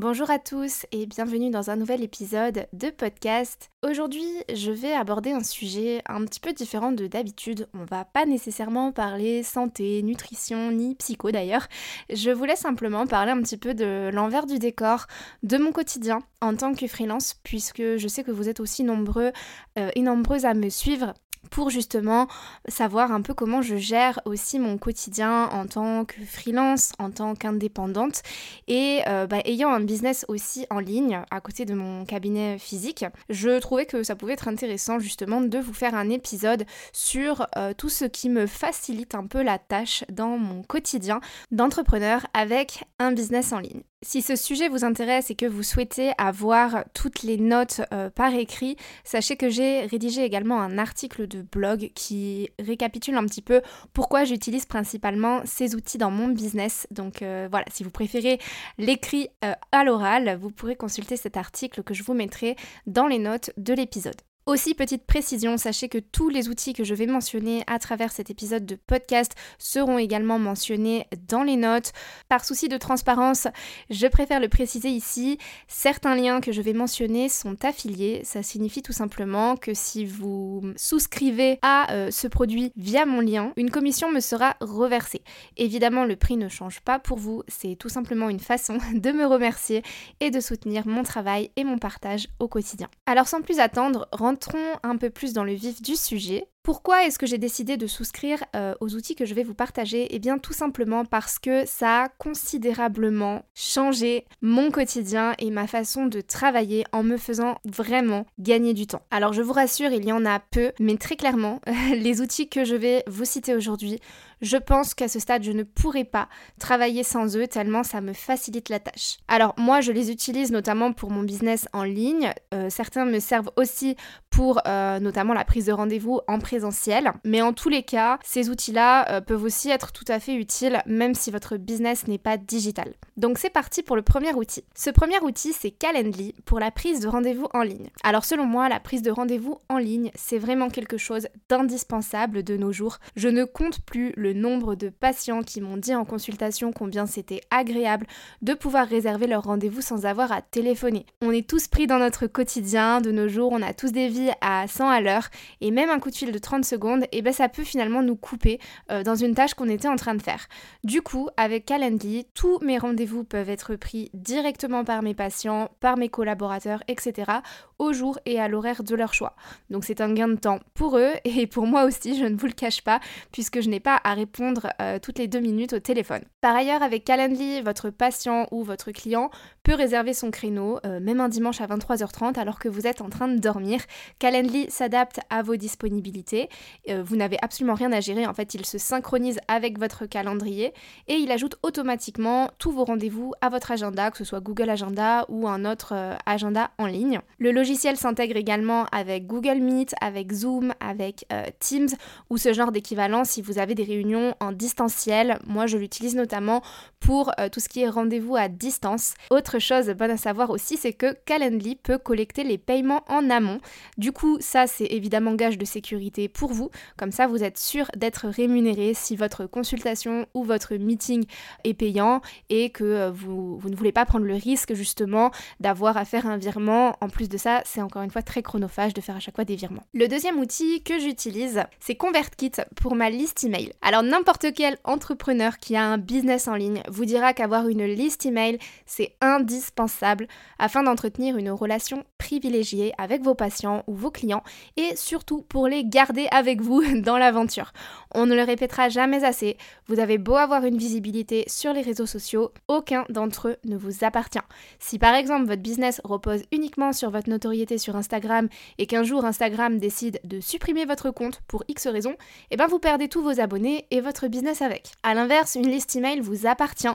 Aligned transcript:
Bonjour 0.00 0.30
à 0.30 0.38
tous 0.38 0.86
et 0.92 1.06
bienvenue 1.06 1.50
dans 1.50 1.70
un 1.70 1.76
nouvel 1.76 2.04
épisode 2.04 2.68
de 2.72 2.88
podcast. 2.90 3.72
Aujourd'hui, 3.84 4.28
je 4.54 4.70
vais 4.70 4.92
aborder 4.92 5.32
un 5.32 5.42
sujet 5.42 6.02
un 6.06 6.24
petit 6.24 6.38
peu 6.38 6.52
différent 6.52 6.92
de 6.92 7.08
d'habitude. 7.08 7.66
On 7.74 7.84
va 7.84 8.04
pas 8.04 8.24
nécessairement 8.24 8.92
parler 8.92 9.42
santé, 9.42 10.04
nutrition 10.04 10.70
ni 10.70 10.94
psycho 10.94 11.32
d'ailleurs. 11.32 11.66
Je 12.10 12.30
voulais 12.30 12.54
simplement 12.54 13.08
parler 13.08 13.32
un 13.32 13.42
petit 13.42 13.56
peu 13.56 13.74
de 13.74 14.08
l'envers 14.12 14.46
du 14.46 14.60
décor 14.60 15.06
de 15.42 15.58
mon 15.58 15.72
quotidien 15.72 16.20
en 16.40 16.54
tant 16.54 16.74
que 16.74 16.86
freelance 16.86 17.34
puisque 17.42 17.96
je 17.96 18.06
sais 18.06 18.22
que 18.22 18.30
vous 18.30 18.48
êtes 18.48 18.60
aussi 18.60 18.84
nombreux 18.84 19.32
euh, 19.80 19.90
et 19.96 20.02
nombreuses 20.02 20.44
à 20.44 20.54
me 20.54 20.68
suivre 20.68 21.12
pour 21.50 21.70
justement 21.70 22.28
savoir 22.68 23.12
un 23.12 23.22
peu 23.22 23.34
comment 23.34 23.62
je 23.62 23.76
gère 23.76 24.20
aussi 24.24 24.58
mon 24.58 24.78
quotidien 24.78 25.48
en 25.52 25.66
tant 25.66 26.04
que 26.04 26.20
freelance, 26.24 26.92
en 26.98 27.10
tant 27.10 27.34
qu'indépendante 27.34 28.22
et 28.66 29.00
euh, 29.06 29.26
bah, 29.26 29.40
ayant 29.44 29.70
un 29.70 29.80
business 29.80 30.24
aussi 30.28 30.66
en 30.70 30.78
ligne 30.78 31.20
à 31.30 31.40
côté 31.40 31.64
de 31.64 31.74
mon 31.74 32.04
cabinet 32.04 32.58
physique, 32.58 33.04
je 33.28 33.58
trouvais 33.58 33.86
que 33.86 34.02
ça 34.02 34.16
pouvait 34.16 34.34
être 34.34 34.48
intéressant 34.48 34.98
justement 34.98 35.40
de 35.40 35.58
vous 35.58 35.72
faire 35.72 35.94
un 35.94 36.10
épisode 36.10 36.64
sur 36.92 37.46
euh, 37.56 37.72
tout 37.76 37.88
ce 37.88 38.04
qui 38.04 38.28
me 38.28 38.46
facilite 38.46 39.14
un 39.14 39.26
peu 39.26 39.42
la 39.42 39.58
tâche 39.58 40.04
dans 40.10 40.38
mon 40.38 40.62
quotidien 40.62 41.20
d'entrepreneur 41.50 42.26
avec 42.34 42.84
un 42.98 43.12
business 43.12 43.52
en 43.52 43.58
ligne. 43.58 43.82
Si 44.02 44.22
ce 44.22 44.36
sujet 44.36 44.68
vous 44.68 44.84
intéresse 44.84 45.28
et 45.30 45.34
que 45.34 45.44
vous 45.44 45.64
souhaitez 45.64 46.12
avoir 46.18 46.84
toutes 46.94 47.24
les 47.24 47.36
notes 47.36 47.80
euh, 47.92 48.10
par 48.10 48.32
écrit, 48.32 48.76
sachez 49.02 49.36
que 49.36 49.50
j'ai 49.50 49.86
rédigé 49.86 50.22
également 50.22 50.60
un 50.60 50.78
article 50.78 51.26
de 51.26 51.42
blog 51.42 51.90
qui 51.96 52.48
récapitule 52.60 53.16
un 53.16 53.24
petit 53.24 53.42
peu 53.42 53.60
pourquoi 53.94 54.22
j'utilise 54.22 54.66
principalement 54.66 55.40
ces 55.44 55.74
outils 55.74 55.98
dans 55.98 56.12
mon 56.12 56.28
business. 56.28 56.86
Donc 56.92 57.22
euh, 57.22 57.48
voilà, 57.50 57.66
si 57.72 57.82
vous 57.82 57.90
préférez 57.90 58.38
l'écrit 58.78 59.30
euh, 59.44 59.52
à 59.72 59.82
l'oral, 59.82 60.38
vous 60.40 60.50
pourrez 60.50 60.76
consulter 60.76 61.16
cet 61.16 61.36
article 61.36 61.82
que 61.82 61.92
je 61.92 62.04
vous 62.04 62.14
mettrai 62.14 62.54
dans 62.86 63.08
les 63.08 63.18
notes 63.18 63.50
de 63.56 63.74
l'épisode. 63.74 64.27
Aussi, 64.48 64.72
petite 64.72 65.04
précision, 65.04 65.58
sachez 65.58 65.90
que 65.90 65.98
tous 65.98 66.30
les 66.30 66.48
outils 66.48 66.72
que 66.72 66.82
je 66.82 66.94
vais 66.94 67.06
mentionner 67.06 67.64
à 67.66 67.78
travers 67.78 68.10
cet 68.10 68.30
épisode 68.30 68.64
de 68.64 68.76
podcast 68.76 69.34
seront 69.58 69.98
également 69.98 70.38
mentionnés 70.38 71.06
dans 71.28 71.42
les 71.42 71.56
notes. 71.56 71.92
Par 72.30 72.46
souci 72.46 72.66
de 72.66 72.78
transparence, 72.78 73.46
je 73.90 74.06
préfère 74.06 74.40
le 74.40 74.48
préciser 74.48 74.88
ici, 74.88 75.36
certains 75.66 76.14
liens 76.14 76.40
que 76.40 76.50
je 76.50 76.62
vais 76.62 76.72
mentionner 76.72 77.28
sont 77.28 77.62
affiliés. 77.62 78.22
Ça 78.24 78.42
signifie 78.42 78.80
tout 78.80 78.94
simplement 78.94 79.54
que 79.54 79.74
si 79.74 80.06
vous 80.06 80.62
souscrivez 80.76 81.58
à 81.60 81.92
euh, 81.92 82.10
ce 82.10 82.26
produit 82.26 82.72
via 82.74 83.04
mon 83.04 83.20
lien, 83.20 83.52
une 83.58 83.70
commission 83.70 84.10
me 84.10 84.20
sera 84.20 84.56
reversée. 84.62 85.20
Évidemment, 85.58 86.06
le 86.06 86.16
prix 86.16 86.38
ne 86.38 86.48
change 86.48 86.80
pas 86.80 86.98
pour 86.98 87.18
vous, 87.18 87.42
c'est 87.48 87.76
tout 87.76 87.90
simplement 87.90 88.30
une 88.30 88.40
façon 88.40 88.78
de 88.94 89.12
me 89.12 89.26
remercier 89.26 89.82
et 90.20 90.30
de 90.30 90.40
soutenir 90.40 90.86
mon 90.86 91.02
travail 91.02 91.50
et 91.56 91.64
mon 91.64 91.76
partage 91.76 92.28
au 92.38 92.48
quotidien. 92.48 92.88
Alors 93.04 93.28
sans 93.28 93.42
plus 93.42 93.58
attendre, 93.58 94.08
rentrons 94.10 94.37
un 94.82 94.96
peu 94.96 95.10
plus 95.10 95.32
dans 95.32 95.44
le 95.44 95.52
vif 95.52 95.82
du 95.82 95.96
sujet. 95.96 96.48
Pourquoi 96.62 97.06
est-ce 97.06 97.18
que 97.18 97.26
j'ai 97.26 97.38
décidé 97.38 97.78
de 97.78 97.86
souscrire 97.86 98.44
euh, 98.54 98.74
aux 98.80 98.94
outils 98.94 99.14
que 99.14 99.24
je 99.24 99.32
vais 99.32 99.42
vous 99.42 99.54
partager? 99.54 100.14
Eh 100.14 100.18
bien 100.18 100.36
tout 100.36 100.52
simplement 100.52 101.06
parce 101.06 101.38
que 101.38 101.64
ça 101.64 102.02
a 102.02 102.08
considérablement 102.08 103.42
changé 103.54 104.26
mon 104.42 104.70
quotidien 104.70 105.32
et 105.38 105.50
ma 105.50 105.66
façon 105.66 106.06
de 106.06 106.20
travailler 106.20 106.84
en 106.92 107.02
me 107.02 107.16
faisant 107.16 107.56
vraiment 107.64 108.26
gagner 108.38 108.74
du 108.74 108.86
temps. 108.86 109.00
Alors 109.10 109.32
je 109.32 109.40
vous 109.40 109.54
rassure, 109.54 109.92
il 109.92 110.04
y 110.04 110.12
en 110.12 110.26
a 110.26 110.40
peu, 110.40 110.72
mais 110.78 110.98
très 110.98 111.16
clairement, 111.16 111.62
les 111.94 112.20
outils 112.20 112.50
que 112.50 112.66
je 112.66 112.74
vais 112.74 113.02
vous 113.06 113.24
citer 113.24 113.54
aujourd'hui 113.54 113.98
je 114.40 114.56
pense 114.56 114.94
qu'à 114.94 115.08
ce 115.08 115.18
stade, 115.18 115.42
je 115.42 115.52
ne 115.52 115.62
pourrais 115.62 116.04
pas 116.04 116.28
travailler 116.58 117.02
sans 117.02 117.36
eux 117.36 117.46
tellement 117.46 117.82
ça 117.82 118.00
me 118.00 118.12
facilite 118.12 118.68
la 118.68 118.80
tâche. 118.80 119.18
Alors 119.28 119.54
moi, 119.56 119.80
je 119.80 119.92
les 119.92 120.10
utilise 120.10 120.52
notamment 120.52 120.92
pour 120.92 121.10
mon 121.10 121.22
business 121.22 121.68
en 121.72 121.82
ligne. 121.82 122.32
Euh, 122.54 122.68
certains 122.70 123.04
me 123.04 123.18
servent 123.18 123.50
aussi 123.56 123.96
pour 124.30 124.60
euh, 124.66 125.00
notamment 125.00 125.34
la 125.34 125.44
prise 125.44 125.66
de 125.66 125.72
rendez-vous 125.72 126.20
en 126.28 126.38
présentiel. 126.38 127.12
Mais 127.24 127.42
en 127.42 127.52
tous 127.52 127.68
les 127.68 127.82
cas, 127.82 128.18
ces 128.22 128.50
outils-là 128.50 129.10
euh, 129.10 129.20
peuvent 129.20 129.42
aussi 129.42 129.70
être 129.70 129.92
tout 129.92 130.04
à 130.08 130.20
fait 130.20 130.34
utiles 130.34 130.82
même 130.86 131.14
si 131.14 131.30
votre 131.30 131.56
business 131.56 132.06
n'est 132.06 132.18
pas 132.18 132.36
digital. 132.36 132.94
Donc 133.16 133.38
c'est 133.38 133.50
parti 133.50 133.82
pour 133.82 133.96
le 133.96 134.02
premier 134.02 134.32
outil. 134.32 134.64
Ce 134.74 134.90
premier 134.90 135.18
outil, 135.20 135.52
c'est 135.52 135.70
Calendly 135.70 136.34
pour 136.44 136.60
la 136.60 136.70
prise 136.70 137.00
de 137.00 137.08
rendez-vous 137.08 137.48
en 137.54 137.62
ligne. 137.62 137.90
Alors 138.02 138.24
selon 138.24 138.44
moi, 138.44 138.68
la 138.68 138.80
prise 138.80 139.02
de 139.02 139.10
rendez-vous 139.10 139.58
en 139.68 139.78
ligne, 139.78 140.10
c'est 140.14 140.38
vraiment 140.38 140.68
quelque 140.68 140.98
chose 140.98 141.28
d'indispensable 141.48 142.42
de 142.42 142.56
nos 142.56 142.72
jours. 142.72 142.98
Je 143.16 143.28
ne 143.28 143.44
compte 143.44 143.80
plus 143.80 144.12
le 144.16 144.27
nombre 144.32 144.74
de 144.74 144.88
patients 144.88 145.42
qui 145.42 145.60
m'ont 145.60 145.76
dit 145.76 145.94
en 145.94 146.04
consultation 146.04 146.72
combien 146.72 147.06
c'était 147.06 147.40
agréable 147.50 148.06
de 148.42 148.54
pouvoir 148.54 148.86
réserver 148.86 149.26
leur 149.26 149.44
rendez-vous 149.44 149.80
sans 149.80 150.06
avoir 150.06 150.32
à 150.32 150.42
téléphoner. 150.42 151.06
On 151.22 151.30
est 151.30 151.48
tous 151.48 151.68
pris 151.68 151.86
dans 151.86 151.98
notre 151.98 152.26
quotidien, 152.26 153.00
de 153.00 153.10
nos 153.10 153.28
jours, 153.28 153.52
on 153.52 153.62
a 153.62 153.74
tous 153.74 153.92
des 153.92 154.08
vies 154.08 154.30
à 154.40 154.66
100 154.66 154.88
à 154.88 155.00
l'heure 155.00 155.28
et 155.60 155.70
même 155.70 155.90
un 155.90 155.98
coup 155.98 156.10
de 156.10 156.16
fil 156.16 156.32
de 156.32 156.38
30 156.38 156.64
secondes, 156.64 157.04
et 157.04 157.18
eh 157.18 157.22
ben 157.22 157.32
ça 157.32 157.48
peut 157.48 157.64
finalement 157.64 158.02
nous 158.02 158.16
couper 158.16 158.58
euh, 158.90 159.02
dans 159.02 159.14
une 159.14 159.34
tâche 159.34 159.54
qu'on 159.54 159.68
était 159.68 159.88
en 159.88 159.96
train 159.96 160.14
de 160.14 160.22
faire. 160.22 160.48
Du 160.84 161.02
coup, 161.02 161.28
avec 161.36 161.66
Calendly, 161.66 162.26
tous 162.34 162.58
mes 162.60 162.78
rendez-vous 162.78 163.24
peuvent 163.24 163.50
être 163.50 163.76
pris 163.76 164.10
directement 164.14 164.84
par 164.84 165.02
mes 165.02 165.14
patients, 165.14 165.70
par 165.80 165.96
mes 165.96 166.08
collaborateurs, 166.08 166.82
etc. 166.88 167.30
au 167.78 167.92
jour 167.92 168.18
et 168.26 168.40
à 168.40 168.48
l'horaire 168.48 168.82
de 168.82 168.94
leur 168.94 169.14
choix. 169.14 169.34
Donc 169.70 169.84
c'est 169.84 170.00
un 170.00 170.12
gain 170.12 170.28
de 170.28 170.36
temps 170.36 170.60
pour 170.74 170.98
eux 170.98 171.12
et 171.24 171.46
pour 171.46 171.66
moi 171.66 171.84
aussi, 171.84 172.18
je 172.18 172.24
ne 172.24 172.36
vous 172.36 172.46
le 172.46 172.52
cache 172.52 172.82
pas, 172.82 173.00
puisque 173.32 173.60
je 173.60 173.68
n'ai 173.68 173.80
pas 173.80 173.96
à 173.96 174.14
répondre 174.18 174.68
euh, 174.80 174.98
toutes 174.98 175.18
les 175.18 175.28
deux 175.28 175.40
minutes 175.40 175.72
au 175.72 175.78
téléphone. 175.78 176.22
Par 176.40 176.54
ailleurs, 176.54 176.82
avec 176.82 177.04
Calendly, 177.04 177.62
votre 177.62 177.90
patient 177.90 178.46
ou 178.50 178.64
votre 178.64 178.90
client 178.90 179.30
réserver 179.74 180.14
son 180.14 180.30
créneau, 180.30 180.78
euh, 180.86 181.00
même 181.00 181.20
un 181.20 181.28
dimanche 181.28 181.60
à 181.60 181.66
23h30 181.66 182.38
alors 182.38 182.58
que 182.58 182.68
vous 182.68 182.86
êtes 182.86 183.00
en 183.00 183.10
train 183.10 183.28
de 183.28 183.38
dormir. 183.38 183.80
Calendly 184.18 184.70
s'adapte 184.70 185.20
à 185.30 185.42
vos 185.42 185.56
disponibilités. 185.56 186.48
Euh, 186.88 187.02
vous 187.02 187.16
n'avez 187.16 187.36
absolument 187.42 187.74
rien 187.74 187.92
à 187.92 188.00
gérer. 188.00 188.26
En 188.26 188.34
fait, 188.34 188.54
il 188.54 188.64
se 188.64 188.78
synchronise 188.78 189.38
avec 189.48 189.78
votre 189.78 190.06
calendrier 190.06 190.72
et 191.06 191.14
il 191.14 191.30
ajoute 191.30 191.56
automatiquement 191.62 192.50
tous 192.58 192.70
vos 192.70 192.84
rendez-vous 192.84 193.32
à 193.40 193.48
votre 193.48 193.70
agenda, 193.70 194.10
que 194.10 194.18
ce 194.18 194.24
soit 194.24 194.40
Google 194.40 194.70
Agenda 194.70 195.26
ou 195.28 195.48
un 195.48 195.64
autre 195.64 195.92
euh, 195.94 196.14
agenda 196.24 196.70
en 196.78 196.86
ligne. 196.86 197.20
Le 197.38 197.52
logiciel 197.52 197.96
s'intègre 197.96 198.36
également 198.36 198.86
avec 198.92 199.26
Google 199.26 199.58
Meet, 199.58 199.94
avec 200.00 200.32
Zoom, 200.32 200.72
avec 200.80 201.26
Teams 201.60 201.88
ou 202.30 202.36
ce 202.36 202.52
genre 202.52 202.72
d'équivalent 202.72 203.24
si 203.24 203.42
vous 203.42 203.58
avez 203.58 203.74
des 203.74 203.84
réunions 203.84 204.34
en 204.40 204.52
distanciel. 204.52 205.38
Moi, 205.46 205.66
je 205.66 205.76
l'utilise 205.76 206.14
notamment 206.14 206.62
pour 207.00 207.32
tout 207.52 207.60
ce 207.60 207.68
qui 207.68 207.82
est 207.82 207.88
rendez-vous 207.88 208.36
à 208.36 208.48
distance. 208.48 209.14
Autre 209.30 209.57
chose 209.58 209.88
bonne 209.90 210.10
à 210.10 210.16
savoir 210.16 210.50
aussi, 210.50 210.76
c'est 210.76 210.92
que 210.92 211.16
Calendly 211.24 211.76
peut 211.76 211.98
collecter 211.98 212.44
les 212.44 212.58
paiements 212.58 213.04
en 213.08 213.30
amont. 213.30 213.60
Du 213.96 214.12
coup, 214.12 214.38
ça, 214.40 214.66
c'est 214.66 214.86
évidemment 214.86 215.34
gage 215.34 215.58
de 215.58 215.64
sécurité 215.64 216.28
pour 216.28 216.52
vous. 216.52 216.70
Comme 216.96 217.12
ça, 217.12 217.26
vous 217.26 217.42
êtes 217.42 217.58
sûr 217.58 217.90
d'être 217.96 218.28
rémunéré 218.28 218.94
si 218.94 219.16
votre 219.16 219.46
consultation 219.46 220.26
ou 220.34 220.44
votre 220.44 220.74
meeting 220.74 221.24
est 221.64 221.74
payant 221.74 222.20
et 222.48 222.70
que 222.70 222.84
euh, 222.84 223.10
vous, 223.10 223.58
vous 223.58 223.70
ne 223.70 223.76
voulez 223.76 223.92
pas 223.92 224.04
prendre 224.06 224.24
le 224.24 224.34
risque 224.34 224.74
justement 224.74 225.30
d'avoir 225.60 225.96
à 225.96 226.04
faire 226.04 226.26
un 226.26 226.36
virement. 226.36 226.96
En 227.00 227.08
plus 227.08 227.28
de 227.28 227.36
ça, 227.36 227.62
c'est 227.64 227.82
encore 227.82 228.02
une 228.02 228.10
fois 228.10 228.22
très 228.22 228.42
chronophage 228.42 228.94
de 228.94 229.00
faire 229.00 229.16
à 229.16 229.20
chaque 229.20 229.34
fois 229.34 229.44
des 229.44 229.56
virements. 229.56 229.84
Le 229.94 230.08
deuxième 230.08 230.38
outil 230.38 230.82
que 230.82 230.98
j'utilise, 230.98 231.62
c'est 231.80 231.94
ConvertKit 231.94 232.52
pour 232.76 232.94
ma 232.94 233.10
liste 233.10 233.44
email. 233.44 233.72
Alors 233.82 234.02
n'importe 234.02 234.46
quel 234.54 234.76
entrepreneur 234.84 235.58
qui 235.58 235.76
a 235.76 235.84
un 235.84 235.98
business 235.98 236.48
en 236.48 236.54
ligne 236.54 236.82
vous 236.88 237.04
dira 237.04 237.32
qu'avoir 237.32 237.68
une 237.68 237.84
liste 237.84 238.26
email, 238.26 238.58
c'est 238.86 239.14
un 239.20 239.40
indispensable 239.48 240.28
afin 240.58 240.82
d'entretenir 240.82 241.38
une 241.38 241.50
relation 241.50 242.04
privilégiée 242.18 242.92
avec 242.98 243.22
vos 243.22 243.34
patients 243.34 243.82
ou 243.86 243.94
vos 243.94 244.10
clients 244.10 244.42
et 244.76 244.94
surtout 244.94 245.40
pour 245.42 245.68
les 245.68 245.84
garder 245.84 246.28
avec 246.30 246.60
vous 246.60 246.82
dans 247.00 247.16
l'aventure. 247.16 247.72
On 248.14 248.26
ne 248.26 248.34
le 248.34 248.42
répétera 248.42 248.88
jamais 248.88 249.24
assez, 249.24 249.56
vous 249.86 250.00
avez 250.00 250.18
beau 250.18 250.36
avoir 250.36 250.64
une 250.64 250.76
visibilité 250.76 251.44
sur 251.46 251.72
les 251.72 251.80
réseaux 251.80 252.06
sociaux, 252.06 252.52
aucun 252.68 253.04
d'entre 253.08 253.48
eux 253.48 253.56
ne 253.64 253.76
vous 253.76 254.04
appartient. 254.04 254.38
Si 254.78 254.98
par 254.98 255.14
exemple 255.14 255.46
votre 255.46 255.62
business 255.62 256.00
repose 256.04 256.42
uniquement 256.52 256.92
sur 256.92 257.10
votre 257.10 257.30
notoriété 257.30 257.78
sur 257.78 257.96
Instagram 257.96 258.48
et 258.76 258.86
qu'un 258.86 259.02
jour 259.02 259.24
Instagram 259.24 259.78
décide 259.78 260.20
de 260.24 260.40
supprimer 260.40 260.84
votre 260.84 261.10
compte 261.10 261.40
pour 261.48 261.64
X 261.68 261.86
raisons, 261.86 262.16
eh 262.50 262.56
ben 262.56 262.66
vous 262.66 262.78
perdez 262.78 263.08
tous 263.08 263.22
vos 263.22 263.40
abonnés 263.40 263.86
et 263.90 264.00
votre 264.00 264.28
business 264.28 264.60
avec. 264.60 264.92
A 265.02 265.14
l'inverse, 265.14 265.54
une 265.54 265.70
liste 265.70 265.96
email 265.96 266.20
vous 266.20 266.46
appartient. 266.46 266.88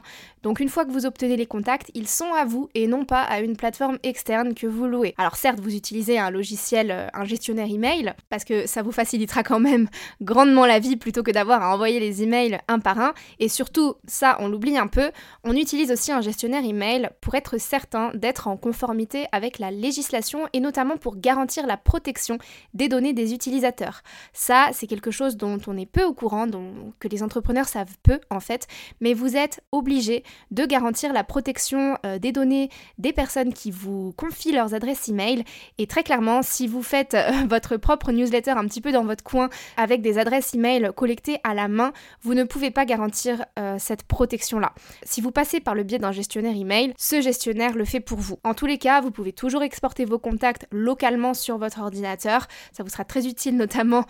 Donc 0.44 0.59
une 0.59 0.69
fois 0.69 0.85
que 0.85 0.91
vous 0.91 1.05
obtenez 1.05 1.38
les 1.38 1.45
contacts, 1.45 1.89
ils 1.94 2.07
sont 2.07 2.33
à 2.33 2.43
vous 2.45 2.69
et 2.74 2.88
non 2.88 3.06
pas 3.06 3.22
à 3.24 3.40
une 3.40 3.56
plateforme 3.56 3.98
externe 4.04 4.54
que 4.54 4.68
vous 4.68 4.86
louez. 4.86 5.13
Alors 5.18 5.36
certes, 5.36 5.60
vous 5.60 5.75
utilisez 5.75 6.18
un 6.19 6.30
logiciel, 6.30 6.92
euh, 6.92 7.07
un 7.13 7.25
gestionnaire 7.25 7.69
email, 7.69 8.13
parce 8.30 8.44
que 8.44 8.68
ça 8.68 8.81
vous 8.81 8.92
facilitera 8.92 9.44
quand 9.44 9.60
même 9.60 9.88
grandement 10.22 10.66
la 10.66 10.80
vie 10.80 10.95
plutôt 10.95 11.24
que 11.24 11.31
d'avoir 11.31 11.62
à 11.62 11.74
envoyer 11.74 12.00
les 12.00 12.24
emails 12.24 12.60
un 12.68 12.80
par 12.80 13.00
un. 13.00 13.13
Et 13.40 13.50
surtout, 13.50 13.95
ça 14.07 14.38
on 14.40 14.48
l'oublie 14.48 14.78
un 14.78 14.88
peu, 14.88 15.12
on 15.44 15.56
utilise 15.56 15.92
aussi 15.92 16.12
un 16.12 16.22
gestionnaire 16.22 16.63
email 16.63 17.10
pour 17.22 17.36
être 17.36 17.60
certain 17.60 18.12
d'être 18.13 18.48
en 18.48 18.57
conformité 18.57 19.25
avec 19.31 19.60
la 19.60 19.72
législation 19.72 20.48
et 20.54 20.60
notamment 20.60 20.98
pour 20.98 21.18
garantir 21.18 21.68
la 21.68 21.78
protection 21.78 22.38
des 22.74 22.88
données 22.88 23.13
des 23.13 23.34
utilisateurs. 23.34 24.01
Ça, 24.34 24.69
c'est 24.74 24.88
quelque 24.88 25.12
chose 25.12 25.38
dont 25.38 25.60
on 25.68 25.78
est 25.78 25.86
peu 25.86 26.04
au 26.04 26.13
courant, 26.13 26.48
dont, 26.48 26.94
que 27.00 27.07
les 27.07 27.24
entrepreneurs 27.24 27.68
savent 27.68 27.98
peu 28.04 28.19
en 28.30 28.39
fait, 28.39 28.68
mais 29.01 29.13
vous 29.13 29.36
êtes 29.36 29.62
obligé 29.72 30.24
de 30.51 30.66
garantir 30.66 31.13
la 31.13 31.24
protection 31.24 31.98
euh, 32.06 32.19
des 32.24 32.31
données 32.31 32.70
des 32.98 33.14
personnes 33.14 33.54
qui 33.54 33.70
vous 33.70 34.14
confient 34.14 34.54
leurs 34.54 34.74
adresses 34.74 35.10
email. 35.10 35.44
Et 35.78 35.88
très 35.88 36.04
clairement, 36.04 36.42
si 36.42 36.68
vous 36.68 36.81
faites 36.81 37.14
euh, 37.14 37.31
votre 37.50 37.78
propre 37.78 38.12
newsletter 38.12 38.52
un 38.52 38.66
petit 38.66 38.81
peu 38.81 38.92
dans 38.92 39.04
votre 39.04 39.24
coin 39.24 39.50
avec 39.78 40.02
des 40.02 40.18
adresses 40.18 40.54
email 40.56 40.90
collectées 40.96 41.38
à 41.44 41.54
la 41.54 41.68
main, 41.68 41.92
vous 42.22 42.34
ne 42.34 42.46
pouvez 42.46 42.72
pas 42.72 42.86
garantir 42.86 43.46
euh, 43.60 43.75
cette 43.78 44.04
protection-là. 44.04 44.74
Si 45.04 45.20
vous 45.20 45.31
passez 45.31 45.60
par 45.60 45.75
le 45.75 45.84
biais 45.84 46.00
d'un 46.00 46.14
gestionnaire 46.14 46.56
email, 46.56 46.94
ce 46.98 47.22
gestionnaire 47.22 47.75
le 47.75 47.84
fait 47.86 48.00
pour 48.00 48.20
vous. 48.20 48.40
En 48.44 48.54
tous 48.54 48.66
les 48.66 48.78
cas, 48.78 49.02
vous 49.02 49.12
pouvez 49.12 49.34
toujours 49.34 49.62
exporter 49.62 50.06
vos 50.06 50.20
contacts 50.20 50.66
localement 50.72 51.34
sur 51.34 51.58
votre 51.58 51.81
ordinateur. 51.81 52.48
Ça 52.72 52.84
vous 52.84 52.90
sera 52.90 53.04
très 53.04 53.28
utile 53.28 53.58
notamment 53.58 54.06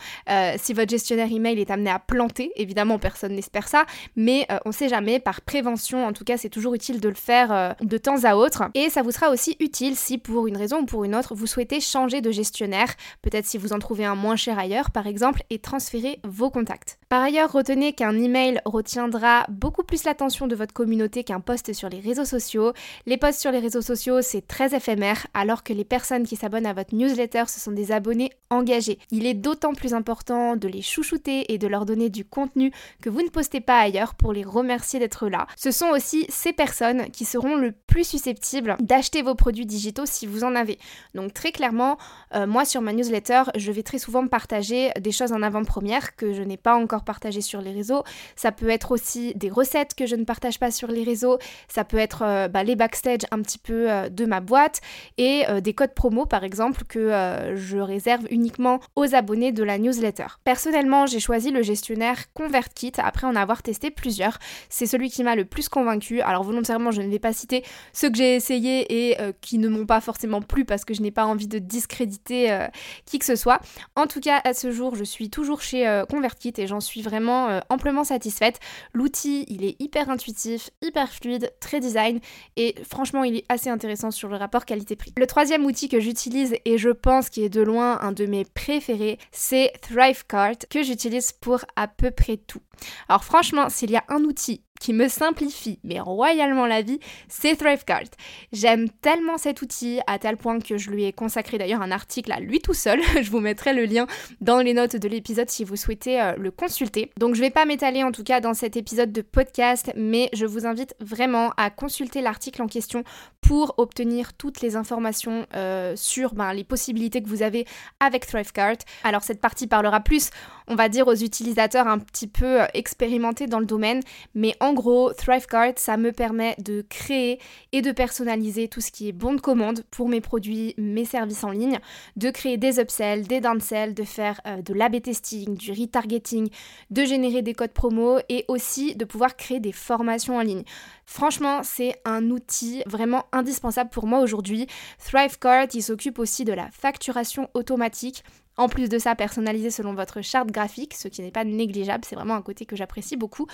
si 0.58 0.74
votre 0.74 0.90
gestionnaire 0.90 1.32
email 1.32 1.60
est 1.60 1.72
amené 1.72 1.90
à 1.90 2.00
planter. 2.00 2.52
Évidemment, 2.56 3.00
personne 3.00 3.34
n'espère 3.34 3.68
ça, 3.68 3.86
mais 4.16 4.48
on 4.66 4.70
ne 4.70 4.74
sait 4.74 4.90
jamais. 4.90 5.20
Par 5.20 5.42
prévention, 5.42 6.06
en 6.06 6.14
tout 6.14 6.24
cas, 6.24 6.38
c'est 6.38 6.50
toujours 6.50 6.76
utile 6.76 7.00
de 7.00 7.10
le 7.10 7.16
faire 7.16 7.52
euh, 7.64 7.74
de 7.82 7.98
temps 8.04 8.24
à 8.24 8.36
autre. 8.36 8.64
Et 8.76 8.90
ça 8.90 9.02
vous 9.02 9.12
sera 9.12 9.30
aussi 9.30 9.56
utile 9.60 9.96
si 9.96 10.18
pour 10.18 10.48
une 10.48 10.58
raison 10.58 10.82
ou 10.82 10.86
pour 10.86 11.04
une 11.04 11.16
autre, 11.16 11.34
vous 11.34 11.48
souhaitez 11.48 11.80
changer 11.80 12.22
de 12.22 12.32
gestionnaire, 12.32 12.94
peut-être 13.22 13.46
si 13.46 13.58
vous 13.58 13.74
en 13.74 13.80
trouvez 13.80 14.06
un 14.06 14.16
moins 14.16 14.36
cher 14.36 14.60
ailleurs, 14.60 14.92
par 14.92 15.08
exemple, 15.08 15.44
et 15.50 15.60
transférer 15.60 16.20
vos 16.24 16.52
contacts. 16.52 17.00
Par 17.14 17.22
ailleurs, 17.22 17.52
retenez 17.52 17.94
qu'un 17.94 18.20
email 18.20 18.60
retiendra 18.66 19.46
beaucoup 19.48 19.84
plus 19.84 20.04
l'attention 20.04 20.48
de 20.48 20.56
votre 20.56 20.74
communauté 20.74 21.24
qu'un 21.24 21.42
post 21.42 21.72
sur 21.72 21.88
les 21.88 22.00
réseaux 22.00 22.26
sociaux. 22.26 22.74
Les 23.06 23.18
posts 23.18 23.40
sur 23.40 23.52
les 23.52 23.60
réseaux 23.60 23.84
sociaux, 23.84 24.24
c'est 24.24 24.48
très 24.48 24.76
éphémère, 24.76 25.28
alors 25.36 25.62
que 25.62 25.74
les 25.74 25.84
personnes 25.86 26.26
qui 26.26 26.36
s'abonnent 26.36 26.66
à 26.66 26.74
votre 26.74 26.96
newsletter, 26.96 27.44
ce 27.46 27.60
sont 27.60 27.72
des 27.72 27.92
abonnés 27.92 28.32
engagés. 28.50 28.98
Il 29.12 29.28
est 29.28 29.36
d'autant 29.36 29.76
plus 29.76 29.94
important 29.94 30.56
de 30.56 30.68
les 30.68 30.82
chouchouter 30.82 31.54
et 31.54 31.60
de 31.60 31.68
leur 31.68 31.86
donner 31.86 32.10
du 32.10 32.26
contenu 32.26 32.72
que 33.00 33.12
vous 33.12 33.22
ne 33.22 33.30
postez 33.30 33.62
pas 33.62 33.78
ailleurs 33.78 34.16
pour 34.16 34.34
les 34.34 34.44
remercier 34.44 35.00
d'être 35.00 35.30
là. 35.30 35.46
Ce 35.56 35.70
sont 35.70 35.90
aussi 35.90 36.26
ces 36.30 36.52
personnes 36.52 37.12
qui 37.12 37.26
seront 37.26 37.58
le 37.58 37.74
plus 37.74 38.08
susceptibles 38.08 38.76
d'acheter 38.80 39.22
vos 39.22 39.36
produits 39.36 39.68
digitaux 39.68 40.08
si 40.08 40.26
vous 40.26 40.44
en 40.44 40.56
avez. 40.56 40.80
Donc 41.14 41.32
très 41.36 41.52
clairement, 41.52 42.00
euh, 42.34 42.48
moi 42.48 42.66
sur 42.66 42.82
ma 42.82 42.92
newsletter, 42.92 43.44
je 43.56 43.72
vais 43.72 43.84
très 43.84 44.00
souvent 44.00 44.26
partager 44.26 44.90
des 45.00 45.12
choses 45.12 45.32
en 45.32 45.44
avant-première 45.44 46.16
que 46.16 46.34
je 46.34 46.42
n'ai 46.42 46.58
pas 46.58 46.74
encore 46.74 47.03
partagées 47.04 47.42
sur 47.42 47.62
les 47.62 47.72
réseaux. 47.72 48.04
Ça 48.36 48.52
peut 48.52 48.70
être 48.70 48.92
aussi 48.92 49.34
des 49.36 49.50
recettes 49.50 49.96
que 49.96 50.06
je 50.06 50.16
ne 50.16 50.24
partage 50.24 50.60
pas 50.60 50.72
sur 50.72 50.90
les 50.90 51.04
réseaux. 51.04 51.38
Ça 51.68 51.84
peut 51.84 51.98
être 51.98 52.24
euh, 52.24 52.48
bah, 52.48 52.64
les 52.64 52.76
backstage 52.76 53.22
un 53.32 53.42
petit 53.42 53.58
peu 53.58 53.92
euh, 53.92 54.10
de 54.10 54.26
ma 54.26 54.40
boîte 54.40 54.82
et 55.18 55.44
des 55.62 55.74
codes 55.74 55.94
promo 55.94 56.26
par 56.26 56.44
exemple 56.44 56.84
que 56.88 57.54
je 57.56 57.78
réserve 57.78 58.26
uniquement 58.30 58.80
aux 58.96 59.16
abonnés 59.16 59.52
de 59.52 59.64
la 59.64 59.78
newsletter. 59.78 60.26
Personnellement, 60.44 61.06
j'ai 61.06 61.20
choisi 61.20 61.52
le 61.52 61.62
gestionnaire 61.62 62.32
ConvertKit 62.34 62.94
après 62.98 63.28
en 63.28 63.36
avoir 63.36 63.64
testé 63.64 63.92
plusieurs. 63.92 64.40
C'est 64.70 64.86
celui 64.86 65.10
qui 65.10 65.24
m'a 65.24 65.36
le 65.36 65.46
plus 65.46 65.70
convaincu. 65.70 66.22
Alors 66.22 66.44
volontairement, 66.44 66.92
je 66.92 67.02
ne 67.02 67.10
vais 67.10 67.20
pas 67.20 67.34
citer 67.34 67.64
ceux 67.94 68.10
que 68.10 68.18
j'ai 68.18 68.36
essayés 68.36 69.10
et 69.10 69.22
euh, 69.22 69.32
qui 69.42 69.58
ne 69.58 69.68
m'ont 69.68 69.86
pas 69.86 70.02
forcément 70.02 70.42
plu 70.42 70.66
parce 70.66 70.86
que 70.86 70.94
je 70.94 71.02
n'ai 71.02 71.12
pas 71.12 71.26
envie 71.26 71.48
de 71.48 71.60
discréditer 71.60 72.52
euh, 72.52 72.68
qui 73.06 73.20
que 73.20 73.26
ce 73.26 73.36
soit. 73.36 73.60
En 73.96 74.08
tout 74.08 74.20
cas, 74.20 74.42
à 74.44 74.54
ce 74.54 74.72
jour, 74.72 74.96
je 74.96 75.04
suis 75.04 75.30
toujours 75.30 75.62
chez 75.62 75.88
euh, 75.88 76.06
ConvertKit 76.06 76.54
et 76.58 76.68
j'en 76.68 76.80
suis 76.80 76.93
vraiment 77.02 77.60
amplement 77.70 78.04
satisfaite. 78.04 78.60
L'outil, 78.94 79.46
il 79.48 79.64
est 79.64 79.82
hyper 79.82 80.10
intuitif, 80.10 80.70
hyper 80.82 81.12
fluide, 81.12 81.52
très 81.60 81.80
design 81.80 82.20
et 82.56 82.76
franchement, 82.88 83.24
il 83.24 83.38
est 83.38 83.46
assez 83.50 83.70
intéressant 83.70 84.12
sur 84.12 84.30
le 84.30 84.38
rapport 84.38 84.66
qualité-prix. 84.66 85.14
Le 85.18 85.28
troisième 85.28 85.66
outil 85.66 85.90
que 85.90 86.00
j'utilise 86.00 86.56
et 86.66 86.78
je 86.78 86.90
pense 86.90 87.30
qui 87.30 87.44
est 87.44 87.50
de 87.50 87.62
loin 87.62 88.00
un 88.02 88.12
de 88.12 88.26
mes 88.26 88.46
préférés, 88.46 89.18
c'est 89.32 89.74
ThriveCart 89.82 90.68
que 90.70 90.84
j'utilise 90.84 91.32
pour 91.32 91.66
à 91.76 91.88
peu 91.88 92.12
près 92.12 92.38
tout. 92.38 92.62
Alors 93.08 93.24
franchement, 93.24 93.70
s'il 93.70 93.92
y 93.92 93.96
a 93.96 94.04
un 94.10 94.24
outil 94.24 94.62
qui 94.84 94.92
me 94.92 95.08
simplifie 95.08 95.80
mais 95.86 96.02
royalement 96.02 96.66
la 96.66 96.82
vie, 96.82 97.00
c'est 97.30 97.56
ThriveCart. 97.56 98.10
J'aime 98.52 98.90
tellement 98.90 99.38
cet 99.38 99.62
outil 99.62 100.02
à 100.08 100.20
tel 100.20 100.36
point 100.36 100.60
que 100.60 100.78
je 100.78 100.92
lui 100.92 101.06
ai 101.06 101.14
consacré 101.14 101.58
d'ailleurs 101.58 101.82
un 101.82 101.92
article 101.92 102.34
à 102.34 102.42
lui 102.42 102.60
tout 102.60 102.74
seul. 102.74 103.00
je 103.22 103.32
vous 103.32 103.40
mettrai 103.40 103.74
le 103.74 103.86
lien 103.86 104.08
dans 104.42 104.60
les 104.60 104.74
notes 104.74 104.98
de 104.98 105.08
l'épisode 105.08 105.50
si 105.50 105.64
vous 105.64 105.78
souhaitez 105.78 106.22
euh, 106.22 106.36
le 106.38 106.52
consulter. 106.52 107.12
Donc 107.18 107.36
je 107.36 107.40
vais 107.40 107.50
pas 107.50 107.64
m'étaler 107.64 108.04
en 108.04 108.12
tout 108.12 108.24
cas 108.24 108.42
dans 108.42 108.54
cet 108.54 108.76
épisode 108.76 109.14
de 109.14 109.22
podcast, 109.22 109.94
mais 109.96 110.30
je 110.34 110.46
vous 110.46 110.66
invite 110.66 110.96
vraiment 111.00 111.52
à 111.56 111.70
consulter 111.70 112.22
l'article 112.22 112.62
en 112.62 112.68
question 112.68 113.06
pour 113.44 113.76
obtenir 113.78 114.34
toutes 114.34 114.62
les 114.62 114.78
informations 114.78 115.46
euh, 115.54 115.96
sur 115.98 116.34
ben, 116.34 116.54
les 116.54 116.64
possibilités 116.64 117.22
que 117.22 117.28
vous 117.28 117.44
avez 117.44 117.68
avec 118.00 118.26
ThriveCart. 118.26 118.78
Alors 119.04 119.22
cette 119.22 119.42
partie 119.42 119.68
parlera 119.68 120.00
plus, 120.00 120.30
on 120.68 120.76
va 120.76 120.88
dire, 120.88 121.08
aux 121.08 121.16
utilisateurs 121.16 121.88
un 121.88 122.00
petit 122.00 122.28
peu 122.28 122.62
euh, 122.62 122.66
expérimentés 122.74 123.46
dans 123.48 123.60
le 123.60 123.66
domaine, 123.66 124.02
mais 124.34 124.56
en 124.62 124.74
gros, 124.74 125.12
ThriveCart, 125.12 125.74
ça 125.76 125.98
me 125.98 126.14
permet 126.14 126.56
de 126.60 126.86
créer 126.88 127.40
et 127.74 127.82
de 127.82 127.92
personnaliser 127.92 128.70
tout 128.70 128.80
ce 128.80 128.92
qui 128.92 129.10
est 129.10 129.12
bon 129.12 129.34
de 129.34 129.42
commande 129.42 129.84
pour 129.92 130.08
mes 130.08 130.22
produits, 130.22 130.74
mes 130.78 131.06
services 131.06 131.44
en 131.44 131.52
ligne, 131.52 131.80
de 132.16 132.30
créer 132.30 132.58
des 132.58 132.80
upsells, 132.80 133.28
des 133.28 133.42
downsells, 133.42 133.94
de 133.94 134.04
faire 134.04 134.40
euh, 134.48 134.62
de 134.62 134.74
l'AB 134.74 135.02
testing, 135.02 135.58
du 135.58 135.74
retargeting, 135.74 136.50
de 136.92 137.04
générer 137.04 137.42
des 137.42 137.54
codes 137.54 137.74
promo 137.74 138.20
et 138.30 138.46
aussi 138.48 138.96
de 138.96 139.04
pouvoir 139.04 139.36
créer 139.36 139.60
des 139.60 139.74
formations 139.74 140.38
en 140.38 140.42
ligne. 140.42 140.64
Franchement, 141.06 141.64
c'est 141.64 141.96
un 142.06 142.30
outil 142.30 142.84
vraiment 142.86 143.26
indispensable 143.32 143.90
pour 143.90 144.08
moi 144.08 144.20
aujourd'hui. 144.20 144.68
ThriveCart, 145.04 145.68
il 145.74 145.84
s'occupe 145.84 146.20
aussi 146.20 146.46
de 146.46 146.54
la 146.54 146.70
facturation 146.72 147.50
automatique 147.54 148.24
en 148.58 148.70
plus 148.70 148.90
de 148.90 149.00
ça, 149.00 149.16
personnalisé 149.16 149.72
selon 149.72 149.94
votre 149.94 150.22
charte 150.22 150.52
graphique, 150.52 150.94
ce 150.94 151.08
qui 151.08 151.22
n'est 151.22 151.32
pas 151.32 151.44
négligeable, 151.44 152.06
c'est 152.08 152.16
vraiment 152.16 152.36
un 152.36 152.42
côté 152.42 152.66
que 152.66 152.76
j'apprécie 152.76 153.18
beaucoup. 153.18 153.48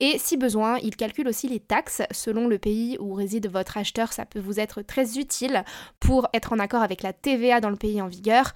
Et 0.00 0.18
si 0.18 0.36
besoin, 0.36 0.78
il 0.78 0.96
calcule 0.96 1.28
aussi 1.28 1.48
les 1.48 1.60
taxes 1.60 2.02
selon 2.10 2.48
le 2.48 2.58
pays 2.58 2.96
où 2.98 3.12
réside 3.12 3.50
votre 3.50 3.76
acheteur, 3.76 4.12
ça 4.12 4.24
peut 4.24 4.40
vous 4.40 4.58
être 4.58 4.82
très 4.82 5.18
utile 5.18 5.64
pour 6.00 6.28
être 6.32 6.52
en 6.52 6.58
accord 6.58 6.82
avec 6.82 7.02
la 7.02 7.12
TVA 7.12 7.60
dans 7.60 7.70
le 7.70 7.76
pays 7.76 8.00
en 8.00 8.08
vigueur. 8.08 8.52